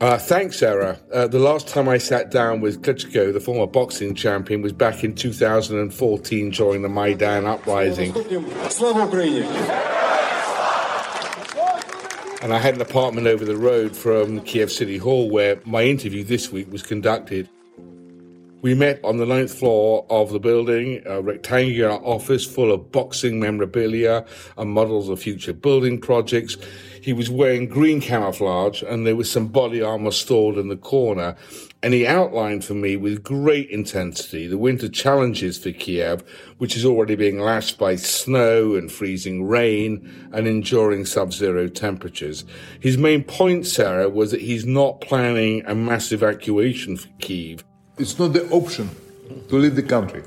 Uh, 0.00 0.16
thanks, 0.16 0.58
Sarah. 0.58 0.98
Uh, 1.12 1.26
the 1.26 1.38
last 1.38 1.68
time 1.68 1.86
I 1.86 1.98
sat 1.98 2.30
down 2.30 2.62
with 2.62 2.80
Klitschko, 2.80 3.34
the 3.34 3.40
former 3.40 3.66
boxing 3.66 4.14
champion, 4.14 4.62
was 4.62 4.72
back 4.72 5.04
in 5.04 5.14
2014 5.14 6.50
during 6.50 6.80
the 6.80 6.88
Maidan 6.88 7.44
uprising. 7.44 8.14
And 12.42 12.54
I 12.54 12.58
had 12.58 12.76
an 12.76 12.80
apartment 12.80 13.26
over 13.26 13.44
the 13.44 13.58
road 13.58 13.94
from 13.94 14.40
Kiev 14.40 14.72
City 14.72 14.96
Hall 14.96 15.28
where 15.28 15.60
my 15.66 15.82
interview 15.82 16.24
this 16.24 16.50
week 16.50 16.72
was 16.72 16.82
conducted. 16.82 17.46
We 18.62 18.74
met 18.74 19.00
on 19.04 19.18
the 19.18 19.26
ninth 19.26 19.52
floor 19.52 20.06
of 20.08 20.32
the 20.32 20.40
building, 20.40 21.02
a 21.04 21.20
rectangular 21.20 21.92
office 21.92 22.46
full 22.46 22.72
of 22.72 22.90
boxing 22.90 23.38
memorabilia 23.38 24.24
and 24.56 24.70
models 24.70 25.10
of 25.10 25.20
future 25.20 25.52
building 25.52 26.00
projects. 26.00 26.56
He 27.02 27.12
was 27.12 27.30
wearing 27.30 27.66
green 27.66 28.00
camouflage 28.00 28.82
and 28.82 29.06
there 29.06 29.16
was 29.16 29.30
some 29.30 29.48
body 29.48 29.80
armor 29.82 30.10
stored 30.10 30.56
in 30.56 30.68
the 30.68 30.76
corner. 30.76 31.36
And 31.82 31.94
he 31.94 32.06
outlined 32.06 32.62
for 32.64 32.74
me 32.74 32.96
with 32.96 33.22
great 33.22 33.70
intensity 33.70 34.46
the 34.46 34.58
winter 34.58 34.88
challenges 34.88 35.56
for 35.56 35.72
Kiev, 35.72 36.22
which 36.58 36.76
is 36.76 36.84
already 36.84 37.14
being 37.14 37.38
lashed 37.38 37.78
by 37.78 37.96
snow 37.96 38.74
and 38.74 38.92
freezing 38.92 39.44
rain 39.44 40.28
and 40.32 40.46
enduring 40.46 41.06
sub-zero 41.06 41.68
temperatures. 41.68 42.44
His 42.80 42.98
main 42.98 43.24
point, 43.24 43.66
Sarah, 43.66 44.10
was 44.10 44.30
that 44.30 44.42
he's 44.42 44.66
not 44.66 45.00
planning 45.00 45.64
a 45.66 45.74
mass 45.74 46.12
evacuation 46.12 46.98
for 46.98 47.08
Kiev. 47.18 47.64
It's 47.96 48.18
not 48.18 48.34
the 48.34 48.46
option 48.50 48.90
to 49.48 49.56
leave 49.56 49.76
the 49.76 49.82
country. 49.82 50.22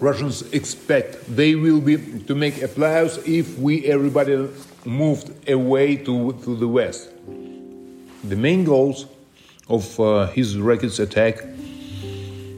Russians 0.00 0.40
expect 0.52 1.36
they 1.36 1.54
will 1.54 1.80
be 1.80 1.98
to 2.20 2.34
make 2.34 2.62
applause 2.62 3.18
if 3.28 3.58
we 3.58 3.84
everybody 3.84 4.48
moved 4.84 5.48
away 5.48 5.96
to, 5.96 6.32
to 6.44 6.56
the 6.56 6.68
west. 6.68 7.10
The 8.24 8.36
main 8.36 8.64
goals 8.64 9.06
of 9.68 9.98
uh, 10.00 10.26
his 10.28 10.58
rockets 10.58 10.98
attack 10.98 11.38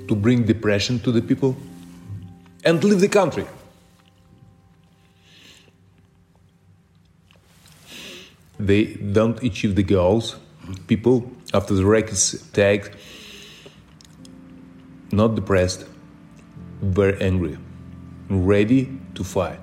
to 0.09 0.14
bring 0.14 0.45
depression 0.45 0.99
to 1.00 1.12
the 1.12 1.23
people 1.23 1.57
and 2.64 2.83
leave 2.83 3.00
the 3.00 3.09
country. 3.09 3.47
They 8.59 8.85
don't 8.94 9.42
achieve 9.42 9.75
the 9.75 9.83
goals. 9.83 10.37
People, 10.87 11.31
after 11.53 11.75
the 11.75 11.85
rockets 11.85 12.35
attack, 12.35 12.92
not 15.11 15.35
depressed, 15.35 15.85
very 16.81 17.20
angry, 17.20 17.59
ready 18.29 18.99
to 19.14 19.25
fight. 19.25 19.61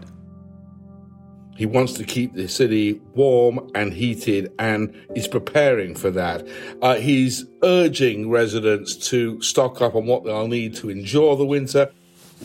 He 1.60 1.66
wants 1.66 1.92
to 1.96 2.06
keep 2.06 2.36
the 2.36 2.48
city 2.48 3.02
warm 3.16 3.70
and 3.76 3.92
heated 3.92 4.50
and 4.58 4.96
is 5.14 5.28
preparing 5.28 5.94
for 5.94 6.10
that. 6.10 6.48
Uh, 6.82 6.96
he's 6.96 7.48
urging 7.64 8.30
residents 8.30 8.96
to 9.10 9.42
stock 9.42 9.82
up 9.82 9.94
on 9.94 10.06
what 10.06 10.24
they'll 10.24 10.48
need 10.48 10.74
to 10.76 10.90
endure 10.90 11.36
the 11.36 11.44
winter. 11.44 11.92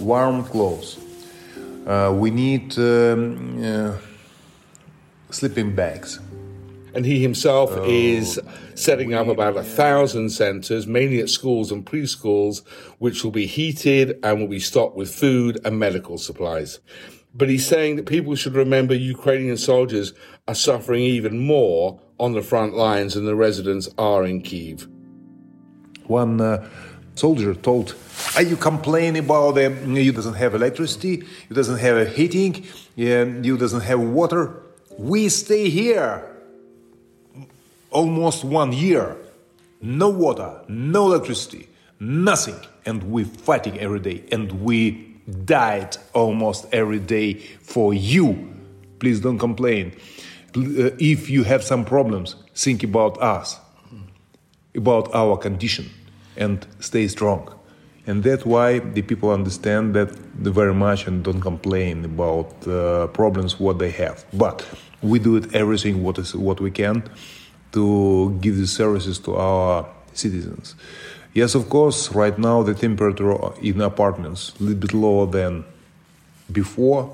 Warm 0.00 0.42
clothes. 0.42 0.98
Uh, 1.86 2.12
we 2.12 2.32
need 2.32 2.76
um, 2.76 3.62
uh, 3.64 3.98
sleeping 5.30 5.76
bags. 5.76 6.18
And 6.96 7.06
he 7.06 7.22
himself 7.22 7.70
oh, 7.72 7.84
is 7.88 8.40
setting 8.74 9.14
up 9.14 9.28
about 9.28 9.56
a 9.56 9.62
thousand 9.62 10.30
centres, 10.30 10.88
mainly 10.88 11.20
at 11.20 11.30
schools 11.30 11.70
and 11.70 11.86
preschools, 11.86 12.66
which 12.98 13.22
will 13.22 13.30
be 13.30 13.46
heated 13.46 14.18
and 14.24 14.40
will 14.40 14.48
be 14.48 14.58
stocked 14.58 14.96
with 14.96 15.14
food 15.14 15.60
and 15.64 15.78
medical 15.78 16.18
supplies. 16.18 16.80
But 17.34 17.48
he's 17.48 17.66
saying 17.66 17.96
that 17.96 18.06
people 18.06 18.36
should 18.36 18.54
remember 18.54 18.94
Ukrainian 18.94 19.56
soldiers 19.56 20.12
are 20.46 20.54
suffering 20.54 21.02
even 21.02 21.38
more 21.40 22.00
on 22.18 22.32
the 22.32 22.42
front 22.42 22.74
lines 22.74 23.14
than 23.14 23.24
the 23.26 23.34
residents 23.34 23.88
are 23.98 24.24
in 24.24 24.40
Kiev. 24.40 24.86
One 26.06 26.40
uh, 26.40 26.68
soldier 27.16 27.54
told, 27.54 27.96
"Are 28.36 28.42
you 28.42 28.56
complaining 28.56 29.24
about 29.24 29.56
the, 29.56 29.70
you 29.86 30.12
doesn't 30.12 30.34
have 30.34 30.54
electricity, 30.54 31.24
you 31.48 31.56
doesn't 31.56 31.78
have 31.78 31.96
a 31.96 32.04
heating, 32.04 32.64
you 32.94 33.56
doesn't 33.56 33.80
have 33.80 34.00
water? 34.00 34.62
We 34.96 35.28
stay 35.28 35.70
here 35.70 36.30
almost 37.90 38.44
one 38.44 38.72
year, 38.72 39.16
no 39.80 40.08
water, 40.08 40.60
no 40.68 41.06
electricity, 41.06 41.68
nothing, 41.98 42.60
and 42.86 43.02
we're 43.04 43.24
fighting 43.24 43.78
every 43.80 44.00
day, 44.00 44.24
and 44.30 44.52
we 44.62 45.13
died 45.44 45.96
almost 46.12 46.66
every 46.72 46.98
day 46.98 47.34
for 47.34 47.94
you. 47.94 48.52
Please 48.98 49.20
don't 49.20 49.38
complain. 49.38 49.92
Uh, 50.56 50.90
if 50.98 51.28
you 51.28 51.42
have 51.42 51.64
some 51.64 51.84
problems, 51.84 52.36
think 52.54 52.82
about 52.82 53.20
us, 53.20 53.58
about 54.74 55.12
our 55.14 55.36
condition, 55.36 55.90
and 56.36 56.66
stay 56.80 57.08
strong. 57.08 57.52
And 58.06 58.22
that's 58.22 58.44
why 58.44 58.80
the 58.80 59.02
people 59.02 59.30
understand 59.30 59.94
that 59.94 60.10
very 60.10 60.74
much 60.74 61.06
and 61.06 61.24
don't 61.24 61.40
complain 61.40 62.04
about 62.04 62.68
uh, 62.68 63.06
problems 63.08 63.58
what 63.58 63.78
they 63.78 63.90
have. 63.90 64.24
But 64.32 64.66
we 65.02 65.18
do 65.18 65.36
it 65.36 65.54
everything 65.54 66.02
what 66.02 66.18
is 66.18 66.34
what 66.34 66.60
we 66.60 66.70
can 66.70 67.02
to 67.72 68.36
give 68.40 68.56
the 68.58 68.66
services 68.66 69.18
to 69.20 69.36
our 69.36 69.88
citizens. 70.12 70.76
Yes, 71.34 71.56
of 71.56 71.68
course, 71.68 72.12
right 72.14 72.38
now 72.38 72.62
the 72.62 72.74
temperature 72.74 73.36
in 73.60 73.80
apartments 73.80 74.52
a 74.60 74.62
little 74.62 74.78
bit 74.78 74.94
lower 74.94 75.26
than 75.26 75.64
before. 76.52 77.12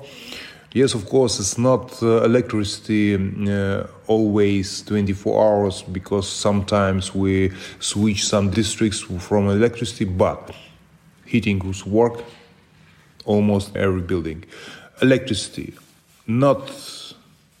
Yes, 0.73 0.93
of 0.93 1.09
course, 1.09 1.39
it's 1.39 1.57
not 1.57 2.01
uh, 2.03 2.21
electricity 2.23 3.15
uh, 3.15 3.87
always 4.05 4.83
24 4.83 5.43
hours 5.43 5.81
because 5.81 6.29
sometimes 6.29 7.15
we 7.15 7.51
switch 7.79 8.23
some 8.23 8.51
districts 8.51 8.99
from 8.99 9.49
electricity, 9.49 10.05
but 10.05 10.51
heating 11.25 11.57
roofs 11.57 11.83
work 11.83 12.23
almost 13.25 13.75
every 13.75 14.01
building. 14.01 14.45
Electricity, 15.01 15.73
not 16.27 16.71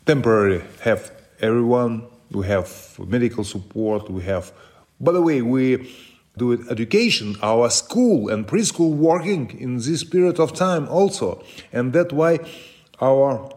temporary, 0.05 0.61
have 0.81 1.11
everyone. 1.39 2.03
We 2.29 2.45
have 2.47 2.69
medical 2.99 3.43
support. 3.43 4.11
We 4.11 4.21
have, 4.23 4.51
by 4.99 5.11
the 5.11 5.21
way, 5.21 5.41
we 5.41 5.91
do 6.37 6.53
education, 6.69 7.35
our 7.41 7.69
school 7.69 8.29
and 8.29 8.47
preschool 8.47 8.91
working 8.91 9.57
in 9.59 9.77
this 9.77 10.03
period 10.03 10.39
of 10.39 10.53
time 10.53 10.87
also. 10.87 11.43
And 11.73 11.93
that's 11.93 12.13
why 12.13 12.39
our 12.99 13.51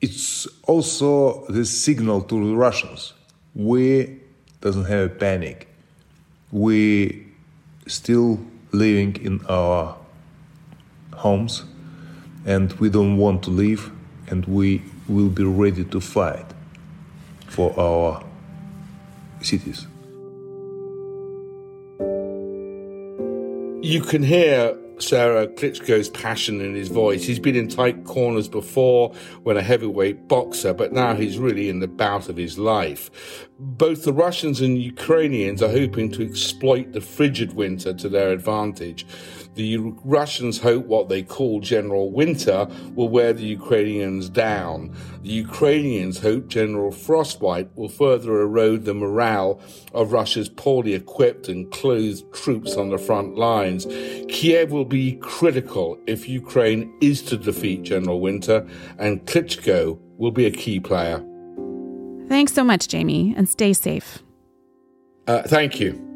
it's 0.00 0.46
also 0.62 1.44
the 1.46 1.64
signal 1.64 2.22
to 2.22 2.48
the 2.48 2.56
Russians. 2.56 3.12
We 3.54 4.20
doesn't 4.60 4.86
have 4.86 5.10
a 5.10 5.14
panic. 5.14 5.68
We 6.50 7.26
still 7.86 8.40
living 8.72 9.16
in 9.16 9.44
our 9.46 9.96
homes 11.14 11.64
and 12.46 12.72
we 12.74 12.88
don't 12.88 13.18
want 13.18 13.42
to 13.44 13.50
leave 13.50 13.90
and 14.28 14.44
we 14.46 14.82
will 15.08 15.28
be 15.28 15.44
ready 15.44 15.84
to 15.84 16.00
fight 16.00 16.46
for 17.46 17.78
our 17.78 18.24
cities. 19.42 19.86
You 23.82 24.02
can 24.02 24.22
hear 24.22 24.76
Sarah 24.98 25.46
Klitschko's 25.46 26.10
passion 26.10 26.60
in 26.60 26.74
his 26.74 26.88
voice. 26.88 27.24
He's 27.24 27.38
been 27.38 27.56
in 27.56 27.66
tight 27.66 28.04
corners 28.04 28.46
before 28.46 29.14
when 29.42 29.56
a 29.56 29.62
heavyweight 29.62 30.28
boxer, 30.28 30.74
but 30.74 30.92
now 30.92 31.14
he's 31.14 31.38
really 31.38 31.70
in 31.70 31.80
the 31.80 31.88
bout 31.88 32.28
of 32.28 32.36
his 32.36 32.58
life. 32.58 33.48
Both 33.58 34.04
the 34.04 34.12
Russians 34.12 34.60
and 34.60 34.76
Ukrainians 34.76 35.62
are 35.62 35.70
hoping 35.70 36.10
to 36.12 36.22
exploit 36.22 36.92
the 36.92 37.00
frigid 37.00 37.54
winter 37.54 37.94
to 37.94 38.08
their 38.10 38.32
advantage. 38.32 39.06
The 39.60 39.76
Russians 39.76 40.58
hope 40.58 40.86
what 40.86 41.10
they 41.10 41.22
call 41.22 41.60
General 41.60 42.10
Winter 42.10 42.66
will 42.94 43.10
wear 43.10 43.34
the 43.34 43.44
Ukrainians 43.44 44.30
down. 44.30 44.96
The 45.20 45.28
Ukrainians 45.28 46.18
hope 46.18 46.48
General 46.48 46.90
Frostbite 46.90 47.68
will 47.76 47.90
further 47.90 48.40
erode 48.40 48.86
the 48.86 48.94
morale 48.94 49.60
of 49.92 50.12
Russia's 50.12 50.48
poorly 50.48 50.94
equipped 50.94 51.50
and 51.50 51.70
clothed 51.70 52.24
troops 52.32 52.76
on 52.76 52.88
the 52.88 52.96
front 52.96 53.36
lines. 53.36 53.84
Kiev 54.30 54.72
will 54.72 54.86
be 54.86 55.16
critical 55.16 55.98
if 56.06 56.26
Ukraine 56.26 56.90
is 57.02 57.20
to 57.24 57.36
defeat 57.36 57.82
General 57.82 58.18
Winter, 58.18 58.66
and 58.98 59.26
Klitschko 59.26 59.98
will 60.16 60.32
be 60.32 60.46
a 60.46 60.50
key 60.50 60.80
player. 60.80 61.22
Thanks 62.28 62.54
so 62.54 62.64
much, 62.64 62.88
Jamie, 62.88 63.34
and 63.36 63.46
stay 63.46 63.74
safe. 63.74 64.22
Uh, 65.26 65.42
thank 65.42 65.78
you. 65.78 66.09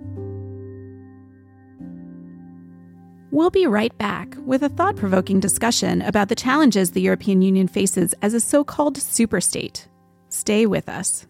We'll 3.34 3.50
be 3.50 3.66
right 3.66 3.98
back 3.98 4.36
with 4.46 4.62
a 4.62 4.68
thought 4.68 4.94
provoking 4.94 5.40
discussion 5.40 6.02
about 6.02 6.28
the 6.28 6.36
challenges 6.36 6.92
the 6.92 7.00
European 7.00 7.42
Union 7.42 7.66
faces 7.66 8.14
as 8.22 8.32
a 8.32 8.38
so 8.38 8.62
called 8.62 8.96
superstate. 8.96 9.88
Stay 10.28 10.66
with 10.66 10.88
us. 10.88 11.26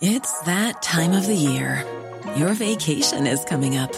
It's 0.00 0.40
that 0.40 0.82
time 0.82 1.12
of 1.12 1.28
the 1.28 1.36
year. 1.36 1.86
Your 2.34 2.52
vacation 2.54 3.28
is 3.28 3.44
coming 3.44 3.76
up. 3.76 3.92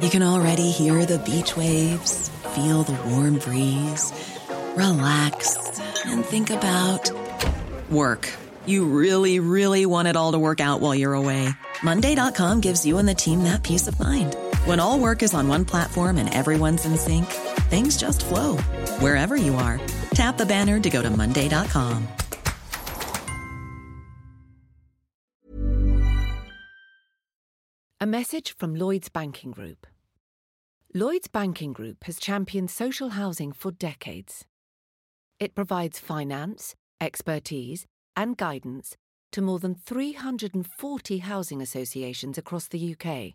You 0.00 0.08
can 0.08 0.22
already 0.22 0.70
hear 0.70 1.04
the 1.04 1.18
beach 1.18 1.54
waves, 1.54 2.30
feel 2.54 2.82
the 2.82 2.98
warm 3.10 3.36
breeze, 3.40 4.10
relax, 4.74 5.78
and 6.06 6.24
think 6.24 6.48
about 6.48 7.10
work. 7.90 8.32
You 8.64 8.86
really, 8.86 9.38
really 9.38 9.84
want 9.84 10.08
it 10.08 10.16
all 10.16 10.32
to 10.32 10.38
work 10.38 10.62
out 10.62 10.80
while 10.80 10.94
you're 10.94 11.12
away. 11.12 11.52
Monday.com 11.82 12.60
gives 12.60 12.84
you 12.84 12.98
and 12.98 13.08
the 13.08 13.14
team 13.14 13.42
that 13.44 13.62
peace 13.62 13.86
of 13.86 13.98
mind. 14.00 14.36
When 14.64 14.80
all 14.80 14.98
work 14.98 15.22
is 15.22 15.34
on 15.34 15.48
one 15.48 15.64
platform 15.64 16.18
and 16.18 16.32
everyone's 16.32 16.86
in 16.86 16.96
sync, 16.96 17.26
things 17.70 17.96
just 17.96 18.24
flow 18.24 18.56
wherever 19.00 19.36
you 19.36 19.54
are. 19.56 19.80
Tap 20.10 20.38
the 20.38 20.46
banner 20.46 20.80
to 20.80 20.90
go 20.90 21.02
to 21.02 21.10
Monday.com. 21.10 22.06
A 27.98 28.06
message 28.06 28.56
from 28.56 28.74
Lloyds 28.74 29.08
Banking 29.08 29.50
Group. 29.50 29.86
Lloyds 30.94 31.28
Banking 31.28 31.72
Group 31.72 32.04
has 32.04 32.18
championed 32.18 32.70
social 32.70 33.10
housing 33.10 33.52
for 33.52 33.70
decades. 33.70 34.44
It 35.40 35.54
provides 35.54 35.98
finance, 35.98 36.74
expertise, 37.00 37.86
and 38.14 38.36
guidance 38.36 38.96
to 39.36 39.42
more 39.42 39.58
than 39.58 39.74
340 39.74 41.18
housing 41.18 41.60
associations 41.60 42.38
across 42.38 42.68
the 42.68 42.96
UK. 42.96 43.34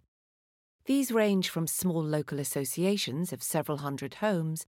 These 0.85 1.11
range 1.11 1.47
from 1.47 1.67
small 1.67 2.03
local 2.03 2.39
associations 2.39 3.31
of 3.31 3.43
several 3.43 3.77
hundred 3.77 4.15
homes 4.15 4.65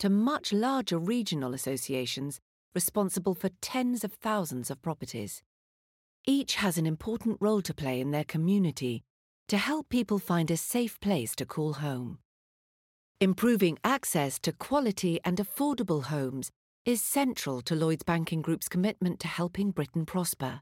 to 0.00 0.10
much 0.10 0.52
larger 0.52 0.98
regional 0.98 1.54
associations 1.54 2.40
responsible 2.74 3.32
for 3.32 3.48
tens 3.62 4.04
of 4.04 4.12
thousands 4.12 4.70
of 4.70 4.82
properties. 4.82 5.42
Each 6.26 6.56
has 6.56 6.76
an 6.76 6.84
important 6.84 7.38
role 7.40 7.62
to 7.62 7.72
play 7.72 7.98
in 7.98 8.10
their 8.10 8.24
community 8.24 9.02
to 9.48 9.56
help 9.56 9.88
people 9.88 10.18
find 10.18 10.50
a 10.50 10.58
safe 10.58 11.00
place 11.00 11.34
to 11.36 11.46
call 11.46 11.72
home. 11.72 12.18
Improving 13.18 13.78
access 13.82 14.38
to 14.40 14.52
quality 14.52 15.20
and 15.24 15.38
affordable 15.38 16.02
homes 16.02 16.50
is 16.84 17.02
central 17.02 17.60
to 17.62 17.74
Lloyds 17.74 18.02
Banking 18.02 18.42
Group's 18.42 18.68
commitment 18.68 19.20
to 19.20 19.28
helping 19.28 19.70
Britain 19.70 20.06
prosper. 20.06 20.60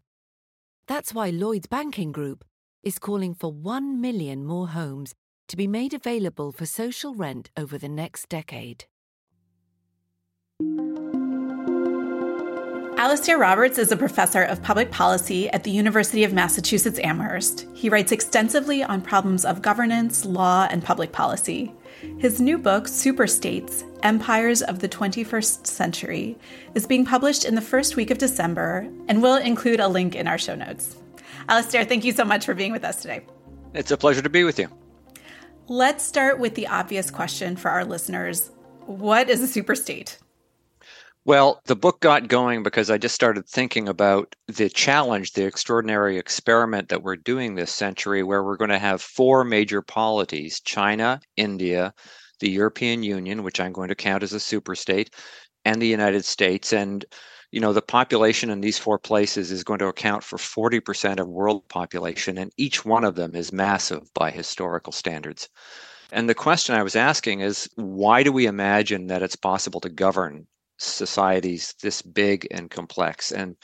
That's 0.87 1.15
why 1.15 1.31
Lloyds 1.31 1.67
Banking 1.69 2.13
Group 2.13 2.45
is 2.83 2.99
calling 2.99 3.35
for 3.35 3.53
1 3.53 4.01
million 4.01 4.45
more 4.45 4.69
homes 4.69 5.15
to 5.49 5.57
be 5.57 5.67
made 5.67 5.95
available 5.95 6.53
for 6.53 6.67
social 6.67 7.15
rent 7.15 7.51
over 7.57 7.79
the 7.79 7.89
next 7.89 8.29
decade. 8.29 8.85
Alasdair 12.99 13.39
Roberts 13.39 13.79
is 13.79 13.93
a 13.93 13.97
professor 13.97 14.43
of 14.43 14.61
public 14.61 14.91
policy 14.91 15.49
at 15.51 15.63
the 15.63 15.71
University 15.71 16.25
of 16.25 16.33
Massachusetts 16.33 16.99
Amherst. 16.99 17.65
He 17.73 17.89
writes 17.89 18.11
extensively 18.11 18.83
on 18.83 19.03
problems 19.03 19.45
of 19.45 19.63
governance, 19.63 20.25
law, 20.25 20.67
and 20.69 20.83
public 20.83 21.13
policy. 21.13 21.73
His 22.19 22.41
new 22.41 22.59
book, 22.59 22.87
Superstates 22.87 23.85
Empires 24.03 24.63
of 24.63 24.81
the 24.81 24.89
21st 24.89 25.65
Century, 25.65 26.37
is 26.75 26.89
being 26.89 27.05
published 27.05 27.45
in 27.45 27.55
the 27.55 27.61
first 27.61 27.95
week 27.95 28.11
of 28.11 28.19
December, 28.19 28.89
and 29.07 29.23
we'll 29.23 29.37
include 29.37 29.79
a 29.79 29.87
link 29.87 30.17
in 30.17 30.27
our 30.27 30.37
show 30.37 30.57
notes. 30.57 30.97
Alasdair, 31.49 31.89
thank 31.89 32.05
you 32.05 32.11
so 32.11 32.25
much 32.25 32.45
for 32.45 32.55
being 32.55 32.73
with 32.73 32.83
us 32.83 33.01
today. 33.01 33.25
It's 33.75 33.93
a 33.93 33.97
pleasure 33.97 34.23
to 34.23 34.29
be 34.29 34.43
with 34.43 34.59
you. 34.59 34.67
Let's 35.69 36.05
start 36.05 36.41
with 36.41 36.57
the 36.57 36.67
obvious 36.67 37.13
question 37.13 37.55
for 37.55 37.71
our 37.71 37.85
listeners 37.85 38.51
What 38.87 39.31
is 39.31 39.41
a 39.41 39.63
superstate? 39.63 40.17
Well, 41.29 41.61
the 41.67 41.77
book 41.77 42.01
got 42.01 42.29
going 42.29 42.63
because 42.63 42.89
I 42.89 42.97
just 42.97 43.15
started 43.15 43.47
thinking 43.47 43.87
about 43.87 44.35
the 44.47 44.71
challenge, 44.71 45.33
the 45.33 45.45
extraordinary 45.45 46.17
experiment 46.17 46.89
that 46.89 47.03
we're 47.03 47.17
doing 47.17 47.55
this 47.55 47.71
century, 47.71 48.23
where 48.23 48.43
we're 48.43 48.57
going 48.57 48.71
to 48.71 48.79
have 48.79 49.03
four 49.03 49.45
major 49.45 49.83
polities 49.83 50.59
China, 50.61 51.21
India, 51.37 51.93
the 52.41 52.49
European 52.49 53.03
Union, 53.03 53.43
which 53.43 53.61
I'm 53.61 53.75
going 53.75 53.91
to 53.91 53.95
count 53.95 54.23
as 54.23 54.33
a 54.33 54.39
superstate, 54.39 55.09
and 55.67 55.83
the 55.83 55.87
United 55.87 56.25
States. 56.25 56.73
And 56.73 57.05
you 57.53 57.61
know 57.61 57.75
the 57.75 57.83
population 57.83 58.49
in 58.49 58.63
these 58.63 58.79
four 58.79 58.99
places 58.99 59.53
is 59.53 59.65
going 59.65 59.81
to 59.81 59.89
account 59.89 60.25
for 60.25 60.39
40% 60.39 61.21
of 61.21 61.29
world 61.29 61.69
population 61.69 62.39
and 62.39 62.53
each 62.57 62.87
one 62.87 63.05
of 63.05 63.17
them 63.17 63.35
is 63.37 63.53
massive 63.53 64.09
by 64.15 64.31
historical 64.31 64.95
standards 64.95 65.51
and 66.11 66.29
the 66.29 66.35
question 66.35 66.75
i 66.75 66.83
was 66.83 66.97
asking 66.97 67.41
is 67.41 67.69
why 67.77 68.23
do 68.23 68.33
we 68.33 68.47
imagine 68.47 69.07
that 69.07 69.23
it's 69.23 69.37
possible 69.37 69.81
to 69.81 69.89
govern 69.89 70.47
societies 70.79 71.75
this 71.83 72.03
big 72.03 72.47
and 72.51 72.71
complex. 72.71 73.33
And 73.33 73.57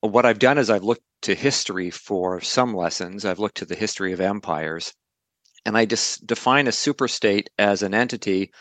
what 0.00 0.26
I've 0.26 0.38
done 0.38 0.58
is 0.58 0.70
I've 0.70 0.84
looked 0.84 1.04
to 1.22 1.34
history 1.34 1.90
for 1.90 2.40
some 2.40 2.74
lessons. 2.74 3.24
I've 3.24 3.38
looked 3.38 3.56
to 3.58 3.64
the 3.64 3.74
history 3.74 4.12
of 4.12 4.20
empires, 4.20 4.92
and 5.64 5.76
I 5.76 5.86
just 5.86 6.26
define 6.26 6.66
a 6.66 6.70
superstate 6.70 7.46
as 7.58 7.82
an 7.82 7.94
entity 7.94 8.52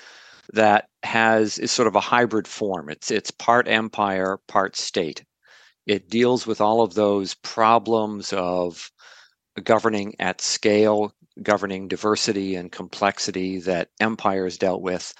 that 0.54 0.88
has 1.04 1.58
is 1.60 1.72
sort 1.72 1.88
of 1.88 1.96
a 1.96 2.02
hybrid 2.02 2.48
form. 2.48 2.90
It's 2.90 3.12
it's 3.12 3.32
part 3.32 3.68
empire, 3.68 4.40
part 4.48 4.76
state. 4.76 5.24
It 5.86 6.10
deals 6.10 6.48
with 6.48 6.62
all 6.62 6.82
of 6.82 6.94
those 6.94 7.34
problems 7.36 8.32
of 8.34 8.90
governing 9.64 10.16
at 10.20 10.42
scale, 10.42 11.14
governing 11.42 11.88
diversity 11.88 12.56
and 12.56 12.72
complexity 12.72 13.60
that 13.60 13.90
empires 14.00 14.58
dealt 14.58 14.82
with, 14.82 15.14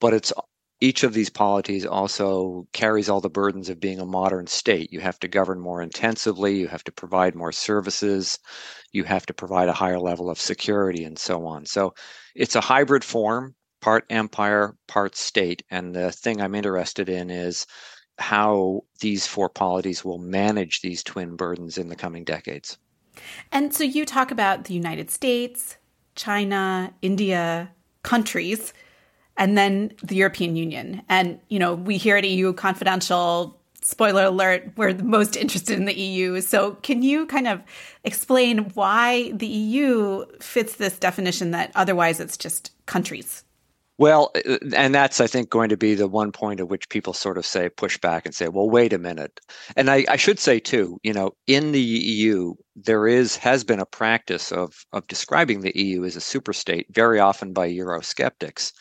but 0.00 0.14
it's 0.14 0.32
each 0.80 1.02
of 1.04 1.14
these 1.14 1.30
polities 1.30 1.86
also 1.86 2.66
carries 2.72 3.08
all 3.08 3.20
the 3.20 3.30
burdens 3.30 3.68
of 3.68 3.80
being 3.80 3.98
a 3.98 4.06
modern 4.06 4.46
state. 4.46 4.92
You 4.92 5.00
have 5.00 5.18
to 5.20 5.28
govern 5.28 5.58
more 5.58 5.80
intensively, 5.80 6.56
you 6.58 6.68
have 6.68 6.84
to 6.84 6.92
provide 6.92 7.34
more 7.34 7.52
services, 7.52 8.38
you 8.92 9.04
have 9.04 9.24
to 9.26 9.34
provide 9.34 9.68
a 9.68 9.74
higher 9.74 9.98
level 9.98 10.28
of 10.28 10.38
security, 10.38 11.04
and 11.04 11.18
so 11.18 11.46
on. 11.46 11.64
So 11.64 11.94
it's 12.34 12.56
a 12.56 12.60
hybrid 12.60 13.04
form, 13.04 13.54
part 13.80 14.04
empire, 14.10 14.76
part 14.86 15.16
state. 15.16 15.62
And 15.70 15.94
the 15.94 16.12
thing 16.12 16.40
I'm 16.42 16.54
interested 16.54 17.08
in 17.08 17.30
is 17.30 17.66
how 18.18 18.82
these 19.00 19.26
four 19.26 19.48
polities 19.48 20.04
will 20.04 20.18
manage 20.18 20.80
these 20.80 21.02
twin 21.02 21.36
burdens 21.36 21.78
in 21.78 21.88
the 21.88 21.96
coming 21.96 22.24
decades. 22.24 22.76
And 23.50 23.74
so 23.74 23.82
you 23.82 24.04
talk 24.04 24.30
about 24.30 24.64
the 24.64 24.74
United 24.74 25.10
States, 25.10 25.78
China, 26.14 26.92
India, 27.00 27.70
countries 28.02 28.74
and 29.36 29.56
then 29.56 29.92
the 30.02 30.16
European 30.16 30.56
Union. 30.56 31.02
And, 31.08 31.38
you 31.48 31.58
know, 31.58 31.74
we 31.74 31.96
here 31.96 32.16
at 32.16 32.24
EU 32.24 32.52
Confidential, 32.52 33.58
spoiler 33.82 34.24
alert, 34.24 34.72
we're 34.76 34.92
the 34.92 35.04
most 35.04 35.36
interested 35.36 35.78
in 35.78 35.84
the 35.84 35.98
EU. 35.98 36.40
So 36.40 36.72
can 36.76 37.02
you 37.02 37.26
kind 37.26 37.46
of 37.46 37.62
explain 38.04 38.70
why 38.74 39.30
the 39.32 39.46
EU 39.46 40.24
fits 40.40 40.76
this 40.76 40.98
definition 40.98 41.52
that 41.52 41.70
otherwise 41.74 42.18
it's 42.18 42.36
just 42.36 42.72
countries? 42.86 43.44
Well, 43.98 44.30
uh, 44.46 44.58
and 44.74 44.94
that's, 44.94 45.20
I 45.20 45.26
think, 45.26 45.48
going 45.48 45.70
to 45.70 45.76
be 45.76 45.94
the 45.94 46.08
one 46.08 46.30
point 46.30 46.60
at 46.60 46.68
which 46.68 46.88
people 46.90 47.12
sort 47.12 47.38
of 47.38 47.46
say, 47.46 47.68
push 47.70 47.96
back 47.98 48.26
and 48.26 48.34
say, 48.34 48.48
well, 48.48 48.68
wait 48.68 48.92
a 48.92 48.98
minute. 48.98 49.40
And 49.74 49.90
I, 49.90 50.04
I 50.08 50.16
should 50.16 50.38
say, 50.38 50.58
too, 50.58 50.98
you 51.02 51.14
know, 51.14 51.32
in 51.46 51.72
the 51.72 51.80
EU, 51.80 52.54
there 52.74 53.06
is, 53.06 53.36
has 53.36 53.64
been 53.64 53.80
a 53.80 53.86
practice 53.86 54.52
of, 54.52 54.84
of 54.92 55.06
describing 55.06 55.60
the 55.60 55.72
EU 55.80 56.04
as 56.04 56.16
a 56.16 56.20
superstate, 56.20 56.84
very 56.90 57.18
often 57.18 57.54
by 57.54 57.70
Eurosceptics. 57.70 58.72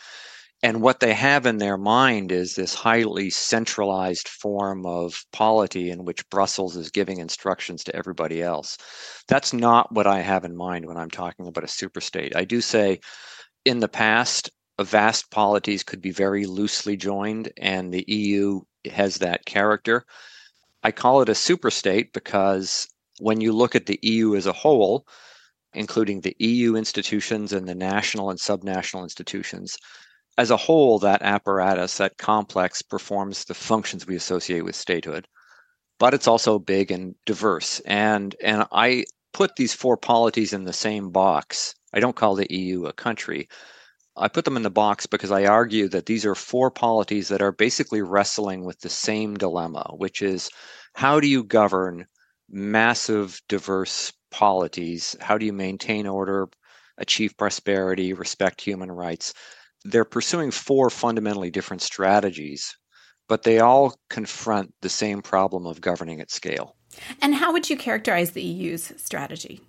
And 0.65 0.82
what 0.82 0.99
they 0.99 1.13
have 1.13 1.45
in 1.45 1.60
their 1.60 1.78
mind 1.78 2.32
is 2.32 2.56
this 2.56 2.73
highly 2.73 3.30
centralized 3.30 4.28
form 4.28 4.84
of 4.84 5.23
polity 5.32 5.91
in 5.91 6.06
which 6.06 6.28
Brussels 6.32 6.75
is 6.75 6.89
giving 6.89 7.19
instructions 7.19 7.84
to 7.84 7.95
everybody 7.95 8.41
else. 8.41 8.80
That's 9.28 9.54
not 9.54 9.91
what 9.91 10.08
I 10.08 10.21
have 10.21 10.43
in 10.43 10.58
mind 10.58 10.88
when 10.88 10.97
I'm 10.97 11.12
talking 11.12 11.45
about 11.45 11.65
a 11.65 11.67
superstate. 11.67 12.36
I 12.36 12.45
do 12.45 12.62
say 12.62 12.99
in 13.63 13.80
the 13.80 13.88
past, 13.88 14.49
vast 14.82 15.30
polities 15.30 15.84
could 15.84 16.01
be 16.01 16.10
very 16.10 16.47
loosely 16.47 16.97
joined, 16.97 17.54
and 17.58 17.93
the 17.93 18.06
EU 18.08 18.62
has 18.91 19.19
that 19.19 19.45
character. 19.45 20.04
I 20.82 20.91
call 20.91 21.21
it 21.21 21.30
a 21.30 21.34
superstate 21.34 22.12
because 22.12 22.88
when 23.19 23.39
you 23.39 23.54
look 23.54 23.75
at 23.75 23.86
the 23.86 23.99
EU 24.01 24.36
as 24.36 24.47
a 24.47 24.51
whole, 24.51 25.06
including 25.75 26.21
the 26.21 26.36
EU 26.39 26.75
institutions 26.75 27.54
and 27.54 27.67
the 27.67 27.75
national 27.75 28.32
and 28.32 28.39
subnational 28.39 29.04
institutions, 29.04 29.78
as 30.38 30.52
a 30.52 30.58
whole, 30.58 31.00
that 31.00 31.21
apparatus, 31.21 31.98
that 31.98 32.17
complex, 32.17 32.82
performs 32.82 33.45
the 33.45 33.54
functions 33.54 34.06
we 34.06 34.15
associate 34.15 34.63
with 34.63 34.76
statehood. 34.76 35.28
But 35.98 36.13
it's 36.13 36.28
also 36.28 36.60
big 36.60 36.91
and 36.91 37.15
diverse. 37.26 37.80
And 37.86 38.36
and 38.43 38.65
I 38.71 39.06
put 39.34 39.56
these 39.56 39.74
four 39.74 39.98
polities 39.98 40.54
in 40.54 40.65
the 40.65 40.74
same 40.74 41.10
box. 41.10 41.74
I 41.93 42.00
don't 42.00 42.15
call 42.15 42.36
the 42.36 42.54
EU 42.54 42.86
a 42.86 42.93
country. 42.93 43.48
I 44.17 44.28
put 44.30 44.45
them 44.45 44.58
in 44.58 44.63
the 44.63 44.69
box 44.69 45.06
because 45.06 45.32
I 45.32 45.45
argue 45.45 45.89
that 45.89 46.06
these 46.06 46.26
are 46.26 46.36
four 46.36 46.71
polities 46.71 47.28
that 47.30 47.41
are 47.41 47.52
basically 47.52 48.02
wrestling 48.02 48.63
with 48.63 48.80
the 48.80 48.89
same 48.89 49.36
dilemma, 49.36 49.91
which 49.95 50.21
is 50.21 50.50
how 50.93 51.19
do 51.19 51.28
you 51.28 51.43
govern 51.43 52.08
massive, 52.50 53.41
diverse 53.50 54.13
polities? 54.32 55.15
How 55.19 55.38
do 55.38 55.45
you 55.45 55.54
maintain 55.54 56.08
order, 56.08 56.48
achieve 56.98 57.36
prosperity, 57.38 58.13
respect 58.13 58.62
human 58.62 58.91
rights? 58.91 59.34
They're 59.86 60.06
pursuing 60.06 60.52
four 60.52 60.89
fundamentally 60.89 61.52
different 61.52 61.82
strategies, 61.82 62.76
but 63.30 63.43
they 63.43 63.60
all 63.60 63.95
confront 64.10 64.74
the 64.82 64.89
same 64.89 65.21
problem 65.21 65.65
of 65.65 65.80
governing 65.80 66.19
at 66.19 66.32
scale. 66.32 66.76
And 67.21 67.36
how 67.36 67.54
would 67.54 67.69
you 67.69 67.78
characterize 67.78 68.32
the 68.32 68.41
EU's 68.41 68.93
strategy? 68.98 69.62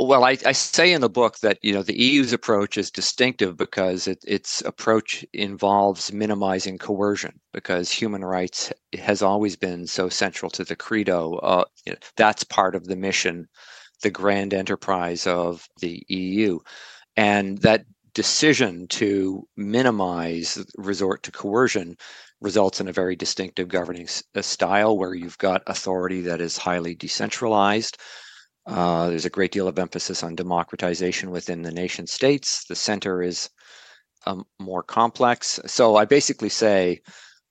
Well, 0.00 0.24
I, 0.24 0.36
I, 0.44 0.52
say 0.52 0.92
in 0.92 1.00
the 1.02 1.08
book 1.08 1.38
that 1.38 1.58
you 1.62 1.72
know 1.72 1.82
the 1.82 1.96
EU's 1.96 2.32
approach 2.32 2.76
is 2.76 2.90
distinctive 2.90 3.56
because 3.56 4.08
it, 4.08 4.18
its 4.26 4.60
approach 4.62 5.24
involves 5.32 6.12
minimizing 6.12 6.78
coercion 6.78 7.40
because 7.52 7.92
human 7.92 8.24
rights 8.24 8.72
has 8.98 9.22
always 9.22 9.54
been 9.54 9.86
so 9.86 10.08
central 10.08 10.50
to 10.50 10.64
the 10.64 10.74
credo. 10.74 11.36
Uh, 11.36 11.64
you 11.86 11.92
know, 11.92 11.98
that's 12.16 12.42
part 12.42 12.74
of 12.74 12.86
the 12.86 12.96
mission, 12.96 13.46
the 14.02 14.10
grand 14.10 14.52
enterprise 14.52 15.28
of 15.28 15.68
the 15.80 16.02
EU, 16.08 16.58
and 17.16 17.58
that 17.58 17.84
decision 18.14 18.86
to 18.88 19.46
minimize 19.56 20.64
resort 20.76 21.22
to 21.22 21.32
coercion 21.32 21.96
results 22.40 22.80
in 22.80 22.88
a 22.88 22.92
very 22.92 23.16
distinctive 23.16 23.68
governing 23.68 24.08
uh, 24.34 24.42
style 24.42 24.96
where 24.96 25.14
you've 25.14 25.38
got 25.38 25.62
authority 25.66 26.20
that 26.20 26.40
is 26.40 26.56
highly 26.56 26.94
decentralized 26.94 27.98
uh, 28.66 29.10
there's 29.10 29.26
a 29.26 29.30
great 29.30 29.52
deal 29.52 29.68
of 29.68 29.78
emphasis 29.78 30.22
on 30.22 30.34
democratization 30.34 31.30
within 31.30 31.62
the 31.62 31.70
nation 31.70 32.06
states. 32.06 32.64
The 32.64 32.74
center 32.74 33.22
is 33.22 33.50
um, 34.26 34.44
more 34.58 34.82
complex. 34.82 35.60
So 35.66 35.96
I 35.96 36.06
basically 36.06 36.48
say, 36.48 37.02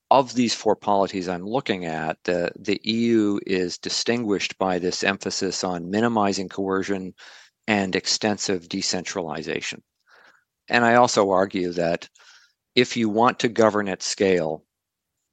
of 0.10 0.34
these 0.34 0.56
four 0.56 0.76
polities 0.76 1.28
I'm 1.28 1.45
looking 1.45 1.86
at, 1.86 2.17
the, 2.23 2.52
the 2.60 2.80
EU 2.84 3.39
is 3.45 3.78
distinguished 3.78 4.58
by 4.58 4.80
this 4.80 5.04
emphasis 5.04 5.63
on 5.63 5.89
minimizing 5.89 6.49
coercion 6.49 7.13
and 7.67 7.95
extensive 7.95 8.67
decentralization. 8.67 9.82
And 10.69 10.86
I 10.86 10.95
also 10.95 11.32
argue 11.32 11.71
that 11.73 12.10
if 12.76 12.97
you 12.97 13.10
want 13.10 13.39
to 13.39 13.47
govern 13.49 13.88
at 13.88 14.02
scale 14.02 14.63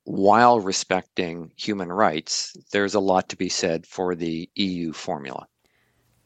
while 0.05 0.61
respecting 0.61 1.53
human 1.57 1.91
rights, 1.93 2.57
there's 2.73 2.95
a 2.95 3.01
lot 3.01 3.29
to 3.29 3.37
be 3.37 3.49
said 3.49 3.87
for 3.87 4.15
the 4.15 4.49
EU 4.55 4.93
formula. 4.93 5.47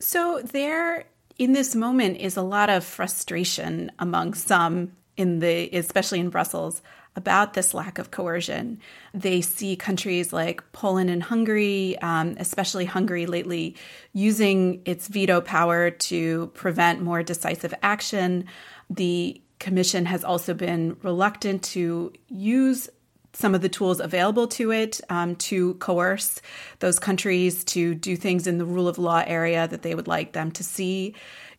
So 0.01 0.40
there 0.43 1.05
in 1.38 1.53
this 1.53 1.75
moment 1.75 2.19
is 2.19 2.37
a 2.37 2.43
lot 2.43 2.71
of 2.71 2.85
frustration 2.85 3.90
among 3.99 4.35
some 4.35 4.93
in 5.17 5.38
the 5.40 5.71
especially 5.73 6.21
in 6.21 6.31
Brussels 6.31 6.83
about 7.17 7.55
this 7.55 7.75
lack 7.75 7.99
of 7.99 8.11
coercion. 8.11 8.81
They 9.12 9.40
see 9.40 9.77
countries 9.77 10.33
like 10.33 10.64
Poland 10.73 11.11
and 11.11 11.23
Hungary, 11.23 11.97
um, 12.03 12.35
especially 12.38 12.87
Hungary 12.87 13.27
lately, 13.27 13.77
using 14.12 14.83
its 14.85 15.07
veto 15.07 15.40
power 15.40 15.90
to 15.90 16.49
prevent 16.55 17.03
more 17.03 17.23
decisive 17.23 17.73
action. 17.83 18.47
The 18.90 19.40
Commission 19.59 20.05
has 20.07 20.25
also 20.25 20.53
been 20.53 20.97
reluctant 21.03 21.62
to 21.62 22.12
use 22.29 22.88
some 23.33 23.55
of 23.55 23.62
the 23.62 23.68
tools 23.68 24.01
available 24.01 24.47
to 24.47 24.70
it 24.70 25.01
um, 25.11 25.37
to 25.37 25.75
coerce 25.75 26.40
those 26.79 26.99
countries 26.99 27.64
to 27.64 27.94
do 27.94 28.16
things 28.16 28.47
in 28.47 28.59
the 28.59 28.64
rule 28.64 28.88
of 28.88 28.99
law 28.99 29.23
area 29.27 29.66
that 29.68 29.83
they 29.83 29.94
would 29.94 30.07
like 30.07 30.33
them 30.33 30.51
to 30.53 30.62
see. 30.62 31.14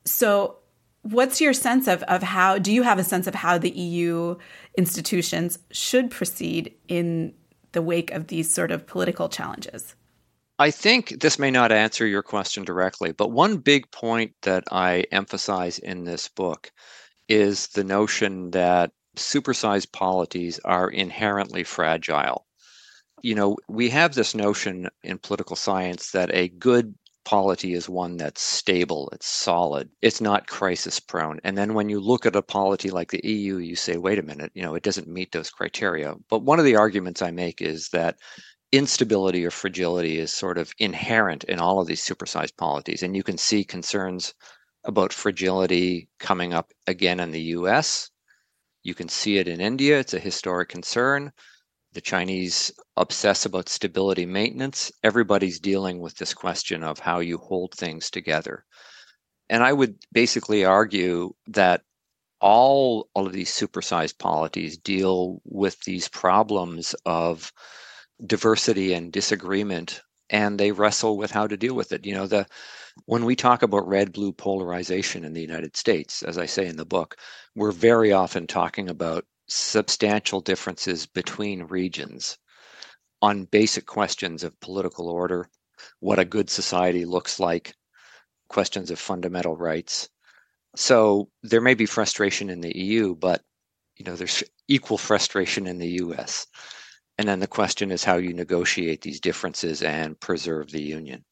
So, 0.05 0.57
what's 1.01 1.41
your 1.41 1.53
sense 1.53 1.87
of, 1.87 2.01
of 2.03 2.23
how 2.23 2.57
do 2.57 2.71
you 2.71 2.83
have 2.83 2.97
a 2.97 3.03
sense 3.03 3.27
of 3.27 3.35
how 3.35 3.57
the 3.57 3.71
EU 3.71 4.37
institutions 4.77 5.59
should 5.71 6.09
proceed 6.09 6.73
in 6.87 7.33
the 7.73 7.81
wake 7.81 8.11
of 8.11 8.27
these 8.27 8.53
sort 8.53 8.71
of 8.71 8.87
political 8.87 9.29
challenges? 9.29 9.95
I 10.57 10.71
think 10.71 11.19
this 11.19 11.37
may 11.37 11.51
not 11.51 11.73
answer 11.73 12.07
your 12.07 12.23
question 12.23 12.63
directly, 12.63 13.11
but 13.11 13.31
one 13.31 13.57
big 13.57 13.91
point 13.91 14.33
that 14.43 14.63
I 14.71 15.03
emphasize 15.11 15.79
in 15.79 16.05
this 16.05 16.29
book 16.29 16.71
is 17.27 17.67
the 17.67 17.83
notion 17.83 18.51
that 18.51 18.91
supersized 19.15 19.91
polities 19.91 20.59
are 20.65 20.89
inherently 20.89 21.63
fragile. 21.63 22.45
You 23.21 23.35
know, 23.35 23.57
we 23.67 23.89
have 23.89 24.13
this 24.13 24.35
notion 24.35 24.89
in 25.03 25.17
political 25.17 25.55
science 25.55 26.11
that 26.11 26.33
a 26.33 26.49
good 26.49 26.95
polity 27.23 27.73
is 27.73 27.89
one 27.89 28.17
that's 28.17 28.41
stable, 28.41 29.09
it's 29.11 29.25
solid, 29.25 29.89
it's 30.01 30.21
not 30.21 30.47
crisis 30.47 30.99
prone. 30.99 31.39
And 31.43 31.57
then 31.57 31.73
when 31.73 31.89
you 31.89 31.99
look 31.99 32.25
at 32.25 32.35
a 32.35 32.41
polity 32.41 32.91
like 32.91 33.09
the 33.09 33.27
EU, 33.27 33.57
you 33.57 33.75
say, 33.75 33.97
wait 33.97 34.19
a 34.19 34.23
minute, 34.23 34.51
you 34.53 34.61
know, 34.61 34.75
it 34.75 34.83
doesn't 34.83 35.07
meet 35.07 35.31
those 35.31 35.49
criteria. 35.49 36.13
But 36.29 36.43
one 36.43 36.59
of 36.59 36.65
the 36.65 36.75
arguments 36.75 37.23
I 37.23 37.31
make 37.31 37.61
is 37.61 37.89
that 37.89 38.17
instability 38.71 39.45
or 39.45 39.51
fragility 39.51 40.19
is 40.19 40.33
sort 40.33 40.57
of 40.57 40.71
inherent 40.77 41.43
in 41.45 41.59
all 41.59 41.79
of 41.79 41.87
these 41.87 42.05
supersized 42.05 42.57
polities. 42.57 43.01
And 43.01 43.15
you 43.15 43.23
can 43.23 43.37
see 43.37 43.63
concerns 43.63 44.33
about 44.85 45.13
fragility 45.13 46.09
coming 46.19 46.53
up 46.53 46.71
again 46.87 47.19
in 47.19 47.31
the 47.31 47.41
US 47.41 48.09
you 48.85 48.93
can 48.93 49.09
see 49.09 49.37
it 49.39 49.47
in 49.47 49.59
India, 49.59 49.99
it's 49.99 50.13
a 50.13 50.19
historic 50.19 50.69
concern. 50.69 51.31
The 51.93 52.01
Chinese 52.01 52.71
obsess 52.95 53.43
about 53.43 53.67
stability 53.67 54.27
maintenance. 54.27 54.91
Everybody's 55.03 55.59
dealing 55.59 55.99
with 55.99 56.15
this 56.17 56.35
question 56.35 56.83
of 56.83 56.99
how 56.99 57.19
you 57.19 57.39
hold 57.39 57.73
things 57.73 58.11
together. 58.11 58.63
And 59.49 59.63
I 59.63 59.73
would 59.73 59.95
basically 60.11 60.65
argue 60.65 61.33
that 61.47 61.81
all, 62.39 63.09
all 63.15 63.25
of 63.25 63.33
these 63.33 63.51
supersized 63.51 64.19
polities 64.19 64.77
deal 64.77 65.41
with 65.45 65.79
these 65.81 66.07
problems 66.07 66.93
of 67.07 67.51
diversity 68.23 68.93
and 68.93 69.11
disagreement 69.11 70.01
and 70.29 70.59
they 70.59 70.71
wrestle 70.71 71.17
with 71.17 71.31
how 71.31 71.47
to 71.47 71.57
deal 71.57 71.73
with 71.73 71.91
it. 71.91 72.05
You 72.05 72.13
know, 72.13 72.27
the 72.27 72.45
when 73.05 73.25
we 73.25 73.35
talk 73.35 73.61
about 73.61 73.87
red 73.87 74.11
blue 74.13 74.31
polarization 74.31 75.25
in 75.25 75.33
the 75.33 75.41
United 75.41 75.75
States, 75.75 76.23
as 76.23 76.37
I 76.37 76.45
say 76.45 76.67
in 76.67 76.77
the 76.77 76.85
book, 76.85 77.17
we're 77.55 77.71
very 77.71 78.11
often 78.11 78.47
talking 78.47 78.89
about 78.89 79.25
substantial 79.47 80.41
differences 80.41 81.05
between 81.05 81.63
regions 81.63 82.37
on 83.21 83.45
basic 83.45 83.85
questions 83.85 84.43
of 84.43 84.59
political 84.59 85.09
order, 85.09 85.49
what 85.99 86.19
a 86.19 86.25
good 86.25 86.49
society 86.49 87.05
looks 87.05 87.39
like, 87.39 87.75
questions 88.49 88.91
of 88.91 88.99
fundamental 88.99 89.55
rights. 89.55 90.09
So 90.75 91.29
there 91.43 91.61
may 91.61 91.73
be 91.73 91.85
frustration 91.85 92.49
in 92.49 92.61
the 92.61 92.77
EU, 92.77 93.15
but 93.15 93.41
you 93.97 94.05
know 94.05 94.15
there's 94.15 94.43
equal 94.67 94.97
frustration 94.97 95.67
in 95.67 95.77
the 95.77 95.91
US. 96.03 96.47
And 97.17 97.27
then 97.27 97.39
the 97.39 97.47
question 97.47 97.91
is 97.91 98.03
how 98.03 98.17
you 98.17 98.33
negotiate 98.33 99.01
these 99.01 99.21
differences 99.21 99.81
and 99.81 100.19
preserve 100.19 100.69
the 100.69 100.81
union. 100.81 101.23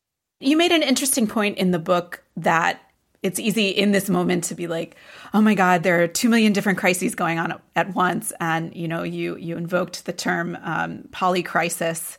You 0.43 0.57
made 0.57 0.73
an 0.73 0.83
interesting 0.83 1.25
point 1.25 1.57
in 1.57 1.71
the 1.71 1.79
book 1.79 2.21
that 2.35 2.81
it's 3.21 3.39
easy 3.39 3.69
in 3.69 3.93
this 3.93 4.09
moment 4.09 4.43
to 4.45 4.55
be 4.55 4.67
like, 4.67 4.97
oh 5.33 5.39
my 5.39 5.55
God, 5.55 5.83
there 5.83 6.03
are 6.03 6.07
two 6.07 6.27
million 6.27 6.51
different 6.51 6.77
crises 6.77 7.15
going 7.15 7.39
on 7.39 7.59
at 7.77 7.95
once, 7.95 8.33
and 8.41 8.75
you 8.75 8.87
know, 8.87 9.03
you 9.03 9.37
you 9.37 9.55
invoked 9.55 10.05
the 10.05 10.11
term 10.11 10.57
um, 10.61 11.07
polycrisis, 11.11 12.17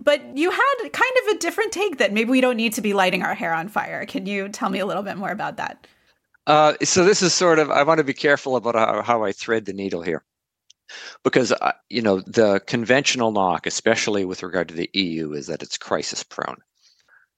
but 0.00 0.36
you 0.36 0.50
had 0.50 0.92
kind 0.92 1.12
of 1.22 1.36
a 1.36 1.38
different 1.38 1.72
take 1.72 1.98
that 1.98 2.14
maybe 2.14 2.30
we 2.30 2.40
don't 2.40 2.56
need 2.56 2.72
to 2.72 2.80
be 2.80 2.94
lighting 2.94 3.22
our 3.22 3.34
hair 3.34 3.52
on 3.52 3.68
fire. 3.68 4.06
Can 4.06 4.24
you 4.24 4.48
tell 4.48 4.70
me 4.70 4.78
a 4.78 4.86
little 4.86 5.02
bit 5.02 5.18
more 5.18 5.30
about 5.30 5.58
that? 5.58 5.86
Uh, 6.46 6.74
so 6.82 7.04
this 7.04 7.20
is 7.20 7.34
sort 7.34 7.58
of 7.58 7.70
I 7.70 7.82
want 7.82 7.98
to 7.98 8.04
be 8.04 8.14
careful 8.14 8.56
about 8.56 8.74
how, 8.74 9.02
how 9.02 9.24
I 9.24 9.32
thread 9.32 9.66
the 9.66 9.74
needle 9.74 10.00
here, 10.00 10.24
because 11.22 11.52
uh, 11.52 11.72
you 11.90 12.00
know 12.00 12.20
the 12.20 12.60
conventional 12.66 13.32
knock, 13.32 13.66
especially 13.66 14.24
with 14.24 14.42
regard 14.42 14.68
to 14.68 14.74
the 14.74 14.88
EU, 14.94 15.34
is 15.34 15.48
that 15.48 15.62
it's 15.62 15.76
crisis 15.76 16.22
prone 16.22 16.62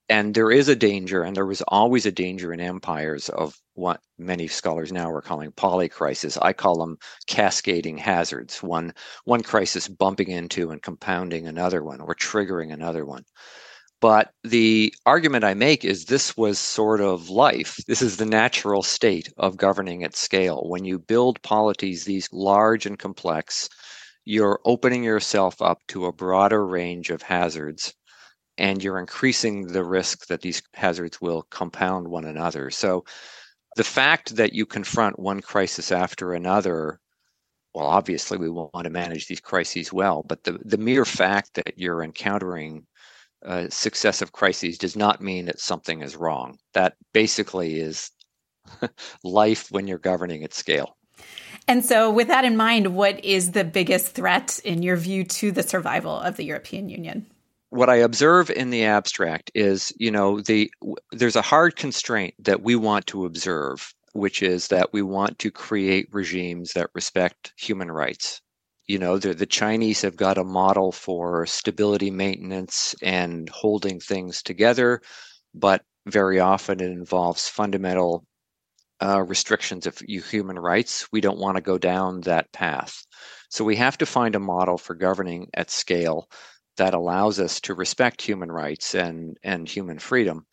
and 0.09 0.35
there 0.35 0.51
is 0.51 0.68
a 0.68 0.77
danger, 0.77 1.23
and 1.23 1.37
there 1.37 1.47
was 1.47 1.62
always 1.68 2.07
a 2.07 2.12
danger 2.12 2.53
in 2.53 2.61
empires 2.61 3.29
of 3.29 3.57
what 3.75 4.01
many 4.18 4.49
scholars 4.49 4.92
now 4.92 5.11
are 5.11 5.23
calling 5.23 5.53
polycrisis. 5.53 6.38
I 6.40 6.53
call 6.53 6.79
them 6.79 6.99
cascading 7.27 7.99
hazards, 7.99 8.62
one, 8.62 8.94
one 9.25 9.42
crisis 9.42 9.88
bumping 9.88 10.31
into 10.31 10.71
and 10.71 10.83
compounding 10.83 11.47
another 11.47 11.83
one 11.83 12.01
or 12.01 12.14
triggering 12.14 12.73
another 12.73 13.05
one. 13.05 13.25
But 14.01 14.33
the 14.44 14.94
argument 15.07 15.44
I 15.44 15.55
make 15.55 15.85
is 15.85 16.05
this 16.07 16.37
was 16.37 16.59
sort 16.59 17.01
of 17.01 17.31
life. 17.31 17.77
This 17.87 18.03
is 18.03 18.16
the 18.16 18.27
natural 18.27 18.83
state 18.83 19.33
of 19.37 19.57
governing 19.57 20.05
at 20.05 20.16
scale. 20.16 20.62
When 20.68 20.85
you 20.85 20.99
build 20.99 21.42
polities 21.42 22.05
these 22.05 22.29
large 22.33 22.87
and 22.87 22.99
complex, 22.99 23.68
you're 24.25 24.61
opening 24.64 25.05
yourself 25.05 25.61
up 25.62 25.79
to 25.88 26.07
a 26.07 26.12
broader 26.12 26.66
range 26.66 27.11
of 27.11 27.23
hazards 27.23 27.94
and 28.59 28.83
you're 28.83 28.99
increasing 28.99 29.68
the 29.68 29.85
risk 29.85 30.27
that 30.27 30.42
these 30.42 30.61
hazards 30.75 31.21
will 31.21 31.42
compound 31.51 32.09
one 32.09 32.25
another. 32.25 32.71
So 32.71 33.05
the 33.77 33.85
fact 33.85 34.37
that 34.37 34.53
you 34.53 34.66
confront 34.66 35.18
one 35.18 35.40
crisis 35.40 35.92
after 35.92 36.35
another, 36.35 36.99
well, 37.73 37.87
obviously 37.87 38.37
we 38.37 38.51
want 38.51 38.85
to 38.85 38.90
manage 38.90 39.29
these 39.29 39.40
crises 39.40 39.92
well, 39.92 40.25
but 40.29 40.42
the, 40.42 40.59
the 40.64 40.77
mere 40.77 41.05
fact 41.05 41.55
that 41.55 41.79
you're 41.79 42.03
encountering 42.03 42.85
uh, 43.47 43.68
successive 43.71 44.33
crises 44.33 44.77
does 44.77 44.97
not 44.97 45.23
mean 45.23 45.47
that 45.47 45.61
something 45.61 46.03
is 46.03 46.16
wrong. 46.16 46.59
That 46.75 46.97
basically 47.14 47.79
is 47.79 48.11
life 49.25 49.68
when 49.71 49.87
you're 49.87 49.99
governing 49.99 50.42
at 50.42 50.53
scale. 50.53 50.97
And 51.68 51.85
so, 51.85 52.11
with 52.11 52.29
that 52.29 52.44
in 52.44 52.57
mind, 52.57 52.94
what 52.94 53.25
is 53.25 53.53
the 53.53 53.64
biggest 53.64 54.14
threat, 54.14 54.59
in 54.64 54.83
your 54.83 54.97
view, 54.97 55.23
to 55.25 55.53
the 55.53 55.62
survival 55.62 56.18
of 56.18 56.37
the 56.37 56.44
European 56.44 56.88
Union? 56.88 57.27
What 57.70 57.90
I 57.90 57.96
observe 57.96 58.50
in 58.50 58.70
the 58.70 58.85
abstract 58.85 59.50
is, 59.54 59.92
you 59.98 60.11
know, 60.11 60.40
the 60.40 60.70
there's 61.12 61.37
a 61.37 61.42
hard 61.42 61.76
constraint 61.76 62.35
that 62.38 62.62
we 62.62 62.76
want 62.76 63.07
to 63.09 63.26
observe, 63.26 63.92
which 64.12 64.42
is 64.42 64.68
that 64.68 64.92
we 64.92 65.02
want 65.02 65.38
to 65.40 65.50
create 65.50 66.09
regimes 66.12 66.72
that 66.72 66.90
respect 66.94 67.52
human 67.57 67.90
rights. 67.90 68.40
You 68.87 68.98
know, 68.98 69.18
the, 69.18 69.35
the 69.35 69.46
Chinese 69.46 70.00
have 70.02 70.16
got 70.16 70.38
a 70.38 70.44
model 70.44 70.92
for 70.92 71.44
stability 71.44 72.11
maintenance 72.11 72.94
and 73.02 73.48
holding 73.50 74.00
things 74.00 74.42
together, 74.42 75.02
but 75.54 75.83
very 76.07 76.40
often 76.40 76.81
it 76.81 76.90
involves 76.90 77.48
fundamental 77.48 78.24
uh, 79.02 79.22
restrictions 79.22 79.87
of 79.87 79.98
human 79.98 80.59
rights. 80.59 81.07
We 81.12 81.20
don't 81.20 81.38
want 81.38 81.57
to 81.57 81.62
go 81.62 81.76
down 81.76 82.22
that 82.22 82.50
path. 82.52 83.04
So 83.50 83.62
we 83.64 83.76
have 83.76 83.98
to 83.98 84.07
find 84.07 84.35
a 84.35 84.40
model 84.40 84.78
for 84.78 84.94
governing 84.94 85.48
at 85.54 85.70
scale 85.70 86.28
that 86.79 86.95
allows 86.95 87.38
us 87.38 87.61
to 87.61 87.75
respect 87.75 88.23
human 88.23 88.51
rights 88.51 88.95
and, 88.95 89.37
and 89.43 89.69
human 89.69 89.99
freedom. 89.99 90.47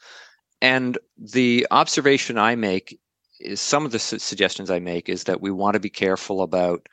And 0.61 0.97
the 1.17 1.65
observation 1.71 2.37
I 2.37 2.55
make 2.55 2.99
is 3.39 3.61
some 3.61 3.85
of 3.85 3.91
the 3.91 3.99
su- 3.99 4.19
suggestions 4.19 4.69
I 4.69 4.79
make 4.79 5.09
is 5.09 5.23
that 5.25 5.41
we 5.41 5.51
want 5.51 5.75
to 5.75 5.79
be 5.79 5.89
careful 5.89 6.41
about 6.41 6.87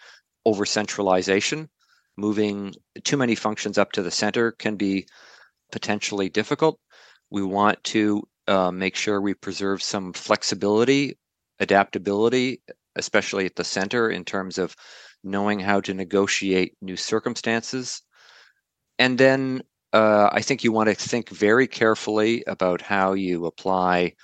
over 0.44 0.64
centralization. 0.64 1.68
Moving 2.16 2.74
too 3.04 3.16
many 3.16 3.34
functions 3.34 3.78
up 3.78 3.92
to 3.92 4.02
the 4.02 4.10
center 4.10 4.52
can 4.52 4.76
be 4.76 5.06
potentially 5.70 6.28
difficult. 6.28 6.78
We 7.30 7.42
want 7.42 7.82
to 7.84 8.22
uh, 8.46 8.70
make 8.70 8.96
sure 8.96 9.20
we 9.20 9.34
preserve 9.34 9.82
some 9.82 10.12
flexibility, 10.12 11.18
adaptability, 11.58 12.60
especially 12.96 13.46
at 13.46 13.56
the 13.56 13.64
center 13.64 14.10
in 14.10 14.24
terms 14.24 14.58
of 14.58 14.76
knowing 15.24 15.60
how 15.60 15.80
to 15.80 15.94
negotiate 15.94 16.76
new 16.82 16.96
circumstances 16.96 18.02
and 18.98 19.18
then 19.18 19.62
uh, 19.92 20.30
I 20.32 20.42
think 20.42 20.64
you 20.64 20.72
want 20.72 20.88
to 20.88 20.94
think 20.94 21.28
very 21.28 21.66
carefully 21.66 22.42
about 22.46 22.80
how 22.80 23.12
you 23.12 23.46
apply 23.46 24.14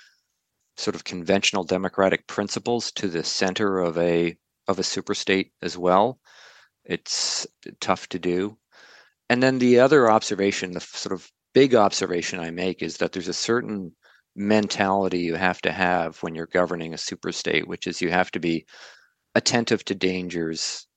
sort 0.77 0.95
of 0.95 1.03
conventional 1.03 1.63
democratic 1.63 2.25
principles 2.27 2.91
to 2.93 3.07
the 3.07 3.23
center 3.23 3.79
of 3.79 3.97
a 3.97 4.35
of 4.67 4.79
a 4.79 4.83
superstate 4.83 5.51
as 5.61 5.77
well. 5.77 6.19
It's 6.85 7.45
tough 7.81 8.07
to 8.09 8.19
do. 8.19 8.57
And 9.29 9.43
then 9.43 9.59
the 9.59 9.79
other 9.79 10.09
observation, 10.09 10.71
the 10.71 10.79
sort 10.79 11.13
of 11.13 11.29
big 11.53 11.75
observation 11.75 12.39
I 12.39 12.51
make 12.51 12.81
is 12.81 12.97
that 12.97 13.11
there's 13.11 13.27
a 13.27 13.33
certain 13.33 13.95
mentality 14.35 15.19
you 15.19 15.35
have 15.35 15.61
to 15.61 15.71
have 15.71 16.17
when 16.23 16.35
you're 16.35 16.47
governing 16.47 16.93
a 16.93 16.97
superstate, 16.97 17.67
which 17.67 17.87
is 17.87 18.01
you 18.01 18.09
have 18.09 18.31
to 18.31 18.39
be 18.39 18.65
attentive 19.35 19.83
to 19.85 19.95
dangers, 19.95 20.87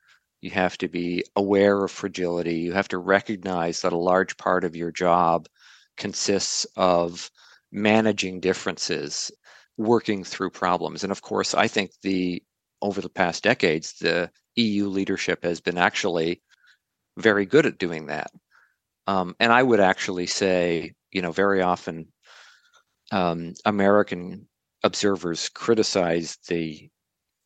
you 0.42 0.50
have 0.50 0.76
to 0.78 0.88
be 0.88 1.24
aware 1.37 1.85
of 1.85 1.90
fragility. 1.90 2.57
You 2.57 2.72
have 2.72 2.88
to 2.88 2.98
recognize 2.98 3.81
that 3.81 3.92
a 3.92 3.98
large 3.98 4.37
part 4.37 4.64
of 4.64 4.76
your 4.76 4.90
job 4.90 5.48
consists 5.96 6.66
of 6.76 7.31
managing 7.70 8.40
differences, 8.40 9.31
working 9.78 10.24
through 10.24 10.50
problems. 10.50 11.05
And 11.05 11.12
of 11.12 11.22
course, 11.22 11.55
I 11.55 11.68
think 11.68 11.92
the 12.02 12.42
over 12.83 13.00
the 13.00 13.09
past 13.09 13.44
decades, 13.44 13.94
the 14.00 14.31
EU 14.57 14.88
leadership 14.88 15.44
has 15.44 15.61
been 15.61 15.78
actually 15.78 16.42
very 17.16 17.46
good 17.46 17.64
at 17.64 17.78
doing 17.78 18.07
that. 18.07 18.33
Um, 19.07 19.37
and 19.38 19.52
I 19.52 19.62
would 19.62 19.81
actually 19.81 20.26
say, 20.26 20.92
you 21.12 21.22
know, 21.22 21.31
very 21.31 21.62
often 21.62 22.09
um, 23.12 23.55
American 23.64 24.48
observers 24.83 25.48
criticize 25.48 26.38
the 26.48 26.90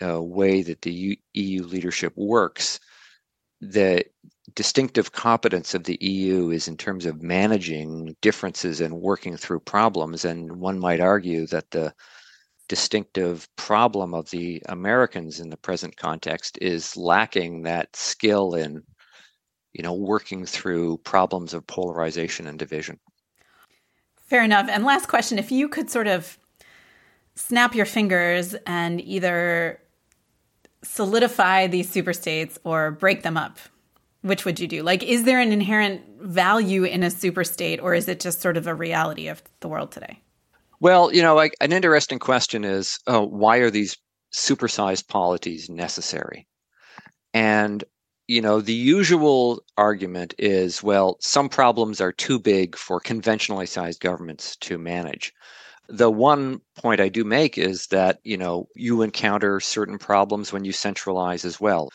uh, 0.05 0.21
way 0.23 0.63
that 0.63 0.83
the 0.83 1.19
EU 1.35 1.63
leadership 1.65 2.13
works, 2.17 2.81
the 3.61 4.05
distinctive 4.55 5.13
competence 5.13 5.75
of 5.75 5.85
the 5.85 5.99
EU 6.01 6.51
is 6.51 6.69
in 6.69 6.77
terms 6.77 7.07
of 7.07 7.23
managing 7.23 8.15
differences 8.23 8.81
and 8.81 9.01
working 9.01 9.37
through 9.37 9.61
problems. 9.61 10.25
And 10.25 10.53
one 10.57 10.79
might 10.79 11.01
argue 11.01 11.47
that 11.49 11.71
the 11.71 11.93
distinctive 12.69 13.49
problem 13.57 14.15
of 14.15 14.31
the 14.31 14.63
Americans 14.69 15.41
in 15.41 15.51
the 15.51 15.57
present 15.57 15.97
context 15.97 16.59
is 16.61 16.97
lacking 16.97 17.63
that 17.63 17.95
skill 17.95 18.55
in, 18.55 18.83
you 19.73 19.83
know, 19.83 19.95
working 19.95 20.45
through 20.45 20.99
problems 20.99 21.55
of 21.55 21.67
polarization 21.67 22.47
and 22.47 22.59
division. 22.59 22.99
Fair 24.17 24.43
enough. 24.43 24.69
And 24.69 24.85
last 24.85 25.07
question 25.07 25.39
if 25.39 25.53
you 25.53 25.69
could 25.69 25.91
sort 25.91 26.09
of 26.09 26.39
snap 27.37 27.75
your 27.75 27.87
fingers 27.87 28.55
and 28.67 29.01
either 29.01 29.81
solidify 30.87 31.67
these 31.67 31.91
super 31.91 32.13
states 32.13 32.59
or 32.65 32.91
break 32.91 33.23
them 33.23 33.37
up? 33.37 33.59
Which 34.23 34.45
would 34.45 34.59
you 34.59 34.67
do? 34.67 34.83
Like, 34.83 35.03
is 35.03 35.25
there 35.25 35.41
an 35.41 35.53
inherent 35.53 36.03
value 36.21 36.85
in 36.85 37.03
a 37.03 37.11
super 37.11 37.45
state, 37.45 37.81
or 37.81 37.95
is 37.95 38.09
it 38.09 38.21
just 38.21 38.41
sort 38.41 38.57
of 38.57 38.67
a 38.67 38.75
reality 38.75 39.29
of 39.29 39.43
the 39.61 39.69
world 39.69 39.93
today? 39.93 40.21
Well, 40.81 41.15
you 41.15 41.23
know, 41.23 41.35
like 41.35 41.55
an 41.61 41.73
interesting 41.73 42.19
question 42.19 42.65
is 42.65 42.99
uh, 43.07 43.23
why 43.23 43.59
are 43.59 43.71
these 43.71 43.97
supersized 44.35 45.09
polities 45.09 45.71
necessary? 45.71 46.47
And 47.33 47.85
you 48.29 48.41
know, 48.41 48.61
the 48.61 48.75
usual 48.75 49.63
argument 49.77 50.35
is 50.39 50.83
well, 50.83 51.17
some 51.21 51.49
problems 51.49 52.01
are 52.01 52.13
too 52.13 52.39
big 52.39 52.77
for 52.77 52.99
conventionally 52.99 53.67
sized 53.67 54.01
governments 54.01 54.57
to 54.57 54.79
manage. 54.79 55.33
The 55.89 56.11
one 56.11 56.61
point 56.77 57.01
I 57.01 57.09
do 57.09 57.25
make 57.25 57.59
is 57.59 57.87
that, 57.89 58.19
you 58.25 58.37
know, 58.37 58.69
you 58.75 59.03
encounter 59.03 59.61
certain 59.61 59.99
problems 59.99 60.53
when 60.53 60.65
you 60.65 60.73
centralize 60.73 61.45
as 61.45 61.61
well. 61.61 61.91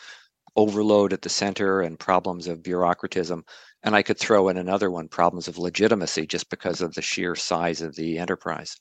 Overload 0.56 1.12
at 1.12 1.22
the 1.22 1.28
center 1.28 1.80
and 1.82 1.98
problems 1.98 2.46
of 2.46 2.62
bureaucratism. 2.62 3.42
And 3.82 3.94
I 3.94 4.02
could 4.02 4.18
throw 4.18 4.48
in 4.48 4.56
another 4.56 4.90
one 4.90 5.08
problems 5.08 5.48
of 5.48 5.58
legitimacy 5.58 6.26
just 6.26 6.48
because 6.50 6.80
of 6.80 6.94
the 6.94 7.02
sheer 7.02 7.34
size 7.34 7.82
of 7.82 7.94
the 7.96 8.18
enterprise. 8.18 8.76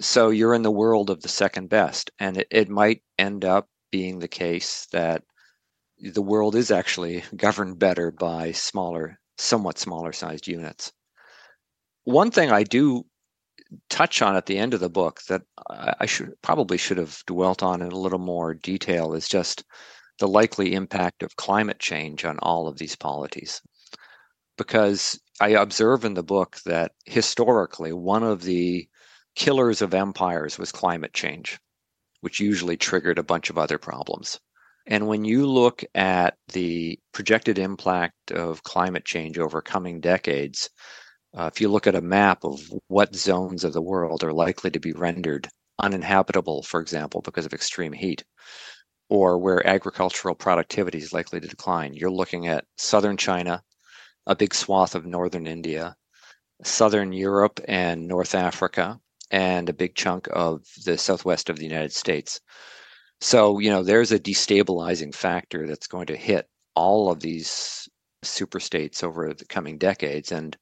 So 0.00 0.30
you're 0.30 0.54
in 0.54 0.62
the 0.62 0.70
world 0.70 1.10
of 1.10 1.22
the 1.22 1.28
second 1.28 1.68
best. 1.68 2.10
And 2.18 2.38
it, 2.38 2.48
it 2.50 2.68
might 2.68 3.02
end 3.18 3.44
up 3.44 3.68
being 3.90 4.18
the 4.18 4.28
case 4.28 4.86
that 4.92 5.24
the 6.00 6.22
world 6.22 6.54
is 6.54 6.70
actually 6.70 7.24
governed 7.36 7.78
better 7.78 8.10
by 8.10 8.52
smaller, 8.52 9.18
somewhat 9.38 9.78
smaller 9.78 10.12
sized 10.12 10.46
units. 10.46 10.92
One 12.04 12.30
thing 12.30 12.50
I 12.50 12.62
do 12.62 13.04
touch 13.90 14.22
on 14.22 14.36
at 14.36 14.46
the 14.46 14.58
end 14.58 14.74
of 14.74 14.80
the 14.80 14.90
book 14.90 15.20
that 15.28 15.42
I 15.68 16.06
should 16.06 16.32
probably 16.42 16.78
should 16.78 16.98
have 16.98 17.22
dwelt 17.26 17.62
on 17.62 17.82
in 17.82 17.92
a 17.92 17.98
little 17.98 18.18
more 18.18 18.54
detail 18.54 19.14
is 19.14 19.28
just 19.28 19.64
the 20.18 20.28
likely 20.28 20.74
impact 20.74 21.22
of 21.22 21.36
climate 21.36 21.78
change 21.78 22.24
on 22.24 22.38
all 22.40 22.66
of 22.66 22.78
these 22.78 22.96
polities. 22.96 23.60
Because 24.56 25.20
I 25.40 25.50
observe 25.50 26.04
in 26.04 26.14
the 26.14 26.22
book 26.22 26.58
that 26.66 26.92
historically 27.04 27.92
one 27.92 28.24
of 28.24 28.42
the 28.42 28.88
killers 29.36 29.82
of 29.82 29.94
empires 29.94 30.58
was 30.58 30.72
climate 30.72 31.14
change, 31.14 31.58
which 32.22 32.40
usually 32.40 32.76
triggered 32.76 33.18
a 33.18 33.22
bunch 33.22 33.50
of 33.50 33.58
other 33.58 33.78
problems. 33.78 34.40
And 34.86 35.06
when 35.06 35.24
you 35.24 35.46
look 35.46 35.84
at 35.94 36.34
the 36.52 36.98
projected 37.12 37.58
impact 37.58 38.32
of 38.32 38.62
climate 38.62 39.04
change 39.04 39.38
over 39.38 39.60
coming 39.60 40.00
decades, 40.00 40.70
uh, 41.36 41.50
if 41.52 41.60
you 41.60 41.68
look 41.68 41.86
at 41.86 41.94
a 41.94 42.00
map 42.00 42.44
of 42.44 42.60
what 42.88 43.14
zones 43.14 43.64
of 43.64 43.72
the 43.72 43.82
world 43.82 44.24
are 44.24 44.32
likely 44.32 44.70
to 44.70 44.80
be 44.80 44.92
rendered 44.92 45.48
uninhabitable, 45.78 46.62
for 46.62 46.80
example, 46.80 47.20
because 47.20 47.46
of 47.46 47.52
extreme 47.52 47.92
heat, 47.92 48.24
or 49.08 49.38
where 49.38 49.66
agricultural 49.66 50.34
productivity 50.34 50.98
is 50.98 51.12
likely 51.12 51.40
to 51.40 51.48
decline, 51.48 51.94
you're 51.94 52.10
looking 52.10 52.46
at 52.46 52.64
southern 52.76 53.16
China, 53.16 53.62
a 54.26 54.36
big 54.36 54.54
swath 54.54 54.94
of 54.94 55.06
northern 55.06 55.46
India, 55.46 55.96
southern 56.64 57.12
Europe 57.12 57.60
and 57.68 58.06
North 58.06 58.34
Africa, 58.34 58.98
and 59.30 59.68
a 59.68 59.74
big 59.74 59.94
chunk 59.94 60.28
of 60.32 60.62
the 60.84 60.98
southwest 60.98 61.48
of 61.48 61.56
the 61.56 61.64
United 61.64 61.92
States. 61.92 62.40
So, 63.20 63.58
you 63.58 63.70
know, 63.70 63.82
there's 63.82 64.12
a 64.12 64.18
destabilizing 64.18 65.14
factor 65.14 65.66
that's 65.66 65.86
going 65.86 66.06
to 66.06 66.16
hit 66.16 66.48
all 66.74 67.10
of 67.10 67.20
these 67.20 67.88
super 68.22 68.60
states 68.60 69.02
over 69.02 69.32
the 69.34 69.44
coming 69.44 69.78
decades. 69.78 70.32
And 70.32 70.56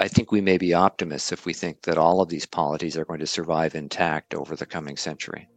I 0.00 0.08
think 0.08 0.30
we 0.30 0.40
may 0.40 0.58
be 0.58 0.74
optimists 0.74 1.32
if 1.32 1.44
we 1.44 1.52
think 1.52 1.82
that 1.82 1.98
all 1.98 2.20
of 2.20 2.28
these 2.28 2.46
polities 2.46 2.96
are 2.96 3.04
going 3.04 3.20
to 3.20 3.26
survive 3.26 3.74
intact 3.74 4.34
over 4.34 4.54
the 4.54 4.66
coming 4.66 4.96
century. 4.96 5.48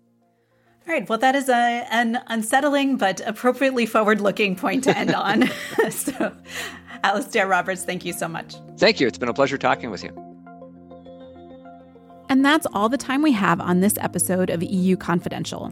All 0.87 0.93
right. 0.93 1.07
Well, 1.07 1.19
that 1.19 1.35
is 1.35 1.47
a, 1.47 1.87
an 1.91 2.19
unsettling 2.27 2.97
but 2.97 3.21
appropriately 3.27 3.85
forward 3.85 4.19
looking 4.19 4.55
point 4.55 4.83
to 4.85 4.97
end 4.97 5.13
on. 5.13 5.47
so, 5.91 6.35
Alasdair 7.03 7.47
Roberts, 7.47 7.83
thank 7.83 8.03
you 8.03 8.13
so 8.13 8.27
much. 8.27 8.55
Thank 8.77 8.99
you. 8.99 9.07
It's 9.07 9.19
been 9.19 9.29
a 9.29 9.33
pleasure 9.33 9.59
talking 9.59 9.91
with 9.91 10.03
you. 10.03 10.11
And 12.29 12.43
that's 12.43 12.65
all 12.73 12.89
the 12.89 12.97
time 12.97 13.21
we 13.21 13.33
have 13.33 13.59
on 13.59 13.81
this 13.81 13.95
episode 13.99 14.49
of 14.49 14.63
EU 14.63 14.95
Confidential. 14.95 15.71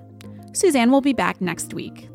Suzanne 0.53 0.91
will 0.91 1.01
be 1.01 1.13
back 1.13 1.41
next 1.41 1.73
week. 1.73 2.07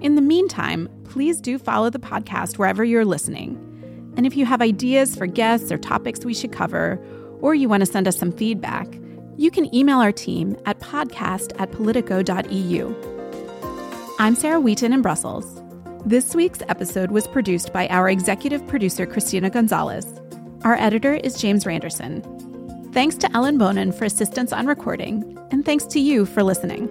In 0.00 0.16
the 0.16 0.22
meantime, 0.22 0.88
please 1.04 1.40
do 1.40 1.58
follow 1.58 1.88
the 1.88 1.98
podcast 1.98 2.58
wherever 2.58 2.84
you're 2.84 3.04
listening. 3.04 3.73
And 4.16 4.26
if 4.26 4.36
you 4.36 4.46
have 4.46 4.62
ideas 4.62 5.16
for 5.16 5.26
guests 5.26 5.72
or 5.72 5.78
topics 5.78 6.24
we 6.24 6.34
should 6.34 6.52
cover, 6.52 7.00
or 7.40 7.54
you 7.54 7.68
want 7.68 7.80
to 7.80 7.86
send 7.86 8.08
us 8.08 8.16
some 8.16 8.32
feedback, 8.32 8.86
you 9.36 9.50
can 9.50 9.74
email 9.74 9.98
our 9.98 10.12
team 10.12 10.56
at 10.66 10.78
podcast 10.78 11.52
at 11.60 11.72
politico.eu. 11.72 12.94
I'm 14.18 14.36
Sarah 14.36 14.60
Wheaton 14.60 14.92
in 14.92 15.02
Brussels. 15.02 15.60
This 16.06 16.34
week's 16.34 16.62
episode 16.68 17.10
was 17.10 17.26
produced 17.26 17.72
by 17.72 17.88
our 17.88 18.08
executive 18.08 18.66
producer, 18.68 19.06
Christina 19.06 19.50
Gonzalez. 19.50 20.06
Our 20.62 20.74
editor 20.74 21.14
is 21.14 21.40
James 21.40 21.64
Randerson. 21.64 22.22
Thanks 22.94 23.16
to 23.16 23.36
Ellen 23.36 23.58
Bonin 23.58 23.90
for 23.90 24.04
assistance 24.04 24.52
on 24.52 24.66
recording, 24.66 25.36
and 25.50 25.64
thanks 25.64 25.84
to 25.86 25.98
you 25.98 26.26
for 26.26 26.44
listening. 26.44 26.88